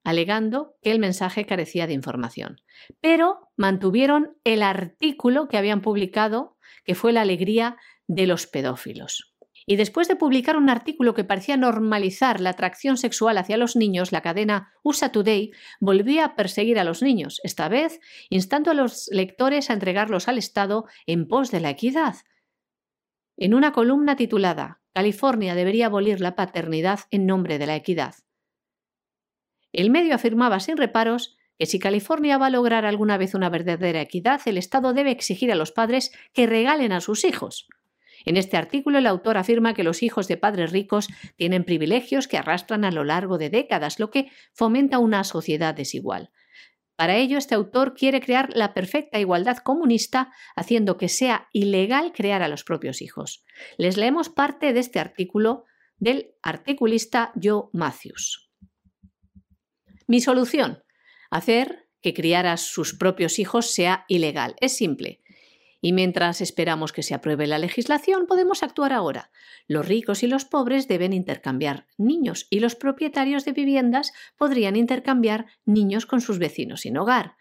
[0.04, 2.60] alegando que el mensaje carecía de información.
[3.00, 7.76] Pero mantuvieron el artículo que habían publicado, que fue la alegría
[8.06, 9.34] de los pedófilos.
[9.66, 14.12] Y después de publicar un artículo que parecía normalizar la atracción sexual hacia los niños,
[14.12, 17.98] la cadena USA Today volvía a perseguir a los niños, esta vez
[18.28, 22.16] instando a los lectores a entregarlos al Estado en pos de la equidad.
[23.38, 28.14] En una columna titulada California debería abolir la paternidad en nombre de la equidad.
[29.74, 34.00] El medio afirmaba sin reparos que si California va a lograr alguna vez una verdadera
[34.00, 37.68] equidad, el Estado debe exigir a los padres que regalen a sus hijos.
[38.24, 42.38] En este artículo el autor afirma que los hijos de padres ricos tienen privilegios que
[42.38, 46.30] arrastran a lo largo de décadas, lo que fomenta una sociedad desigual.
[46.94, 52.42] Para ello, este autor quiere crear la perfecta igualdad comunista, haciendo que sea ilegal crear
[52.42, 53.44] a los propios hijos.
[53.76, 55.64] Les leemos parte de este artículo
[55.98, 58.43] del articulista Joe Matthews.
[60.06, 60.82] Mi solución,
[61.30, 64.56] hacer que criar a sus propios hijos sea ilegal.
[64.60, 65.22] Es simple.
[65.80, 69.30] Y mientras esperamos que se apruebe la legislación, podemos actuar ahora.
[69.66, 75.46] Los ricos y los pobres deben intercambiar niños y los propietarios de viviendas podrían intercambiar
[75.66, 77.36] niños con sus vecinos sin hogar.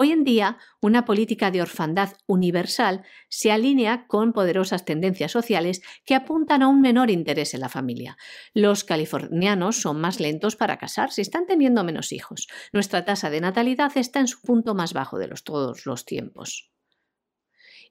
[0.00, 6.14] Hoy en día, una política de orfandad universal se alinea con poderosas tendencias sociales que
[6.14, 8.16] apuntan a un menor interés en la familia.
[8.54, 12.46] Los californianos son más lentos para casarse están teniendo menos hijos.
[12.72, 16.70] Nuestra tasa de natalidad está en su punto más bajo de los, todos los tiempos.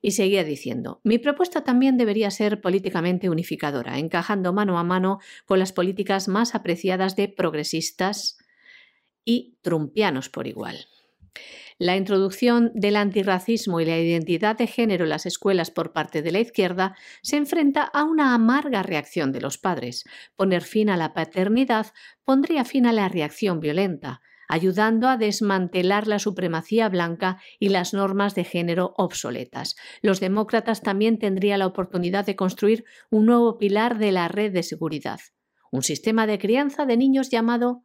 [0.01, 5.59] Y seguía diciendo, mi propuesta también debería ser políticamente unificadora, encajando mano a mano con
[5.59, 8.37] las políticas más apreciadas de progresistas
[9.25, 10.87] y trumpianos por igual.
[11.79, 16.31] La introducción del antirracismo y la identidad de género en las escuelas por parte de
[16.31, 20.03] la izquierda se enfrenta a una amarga reacción de los padres.
[20.35, 26.17] Poner fin a la paternidad pondría fin a la reacción violenta, ayudando a desmantelar la
[26.17, 29.75] supremacía blanca y las normas de género obsoletas.
[30.01, 34.63] Los demócratas también tendrían la oportunidad de construir un nuevo pilar de la red de
[34.63, 35.19] seguridad,
[35.71, 37.83] un sistema de crianza de niños llamado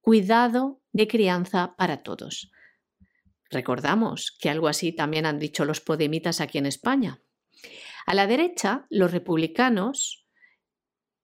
[0.00, 2.52] cuidado de crianza para todos.
[3.54, 7.22] Recordamos que algo así también han dicho los podemitas aquí en España.
[8.06, 10.24] A la derecha, los republicanos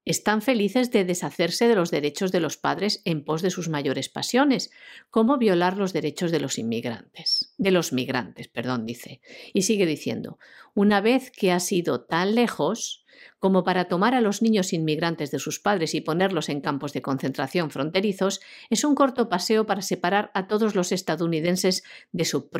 [0.04, 4.08] están felices de deshacerse de los derechos de los padres en pos de sus mayores
[4.08, 4.70] pasiones,
[5.10, 9.20] como violar los derechos de los inmigrantes, de los migrantes, perdón, dice.
[9.52, 10.38] Y sigue diciendo,
[10.74, 12.99] una vez que ha sido tan lejos
[13.38, 17.02] como para tomar a los niños inmigrantes de sus padres y ponerlos en campos de
[17.02, 18.40] concentración fronterizos,
[18.70, 22.50] es un corto paseo para separar a todos los estadounidenses de su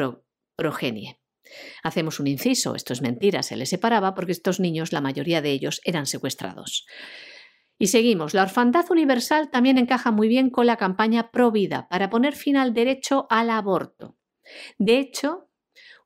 [0.57, 1.21] progenie.
[1.83, 5.51] Hacemos un inciso, esto es mentira, se les separaba porque estos niños, la mayoría de
[5.51, 6.87] ellos, eran secuestrados.
[7.79, 8.35] Y seguimos.
[8.35, 12.57] La orfandad universal también encaja muy bien con la campaña Pro Vida para poner fin
[12.57, 14.17] al derecho al aborto.
[14.79, 15.50] De hecho,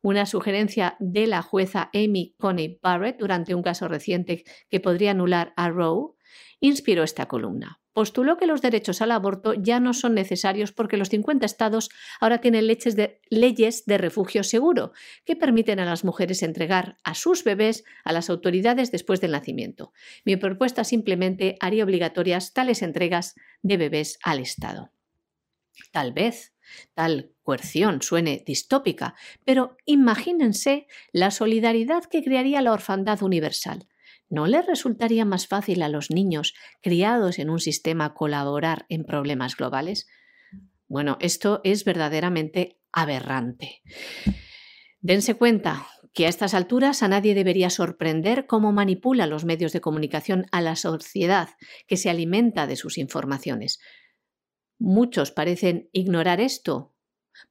[0.05, 5.53] una sugerencia de la jueza Amy Coney Barrett durante un caso reciente que podría anular
[5.57, 6.13] a Roe
[6.61, 11.09] inspiró esta columna postuló que los derechos al aborto ya no son necesarios porque los
[11.09, 11.89] 50 estados
[12.21, 14.93] ahora tienen de, leyes de refugio seguro
[15.25, 19.93] que permiten a las mujeres entregar a sus bebés a las autoridades después del nacimiento.
[20.25, 24.91] Mi propuesta simplemente haría obligatorias tales entregas de bebés al Estado.
[25.93, 26.53] Tal vez
[26.95, 29.15] tal coerción suene distópica,
[29.45, 33.87] pero imagínense la solidaridad que crearía la orfandad universal
[34.35, 39.57] ¿No les resultaría más fácil a los niños criados en un sistema colaborar en problemas
[39.57, 40.09] globales?
[40.89, 43.83] Bueno, esto es verdaderamente aberrante.
[45.01, 49.81] Dense cuenta que a estas alturas a nadie debería sorprender cómo manipula los medios de
[49.81, 51.51] comunicación a la sociedad
[51.87, 53.81] que se alimenta de sus informaciones.
[54.79, 56.94] Muchos parecen ignorar esto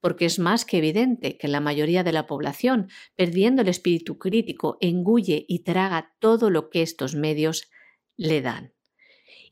[0.01, 4.77] porque es más que evidente que la mayoría de la población, perdiendo el espíritu crítico,
[4.81, 7.69] engulle y traga todo lo que estos medios
[8.15, 8.73] le dan.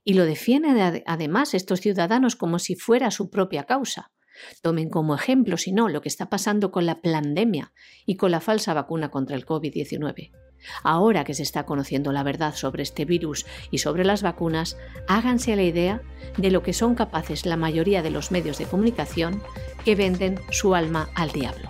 [0.04, 4.12] Y lo defienden además estos ciudadanos como si fuera su propia causa.
[4.62, 7.74] Tomen como ejemplo, si no, lo que está pasando con la pandemia
[8.06, 10.32] y con la falsa vacuna contra el COVID-19.
[10.84, 15.56] Ahora que se está conociendo la verdad sobre este virus y sobre las vacunas, háganse
[15.56, 16.02] la idea
[16.38, 19.42] de lo que son capaces la mayoría de los medios de comunicación
[19.84, 21.70] que venden su alma al diablo.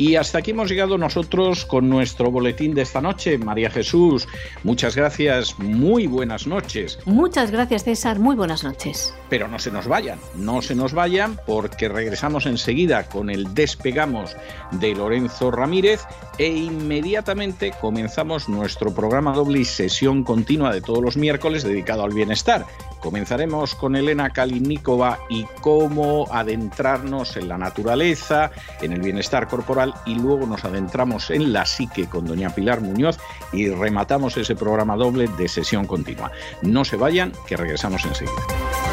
[0.00, 3.36] Y hasta aquí hemos llegado nosotros con nuestro boletín de esta noche.
[3.36, 4.26] María Jesús,
[4.64, 6.98] muchas gracias, muy buenas noches.
[7.04, 9.12] Muchas gracias César, muy buenas noches.
[9.28, 14.34] Pero no se nos vayan, no se nos vayan porque regresamos enseguida con el despegamos
[14.70, 16.00] de Lorenzo Ramírez
[16.38, 22.14] e inmediatamente comenzamos nuestro programa doble y sesión continua de todos los miércoles dedicado al
[22.14, 22.64] bienestar.
[23.00, 28.50] Comenzaremos con Elena Kalinikova y cómo adentrarnos en la naturaleza,
[28.82, 33.18] en el bienestar corporal y luego nos adentramos en la psique con doña Pilar Muñoz
[33.52, 36.30] y rematamos ese programa doble de sesión continua.
[36.62, 38.89] No se vayan, que regresamos enseguida.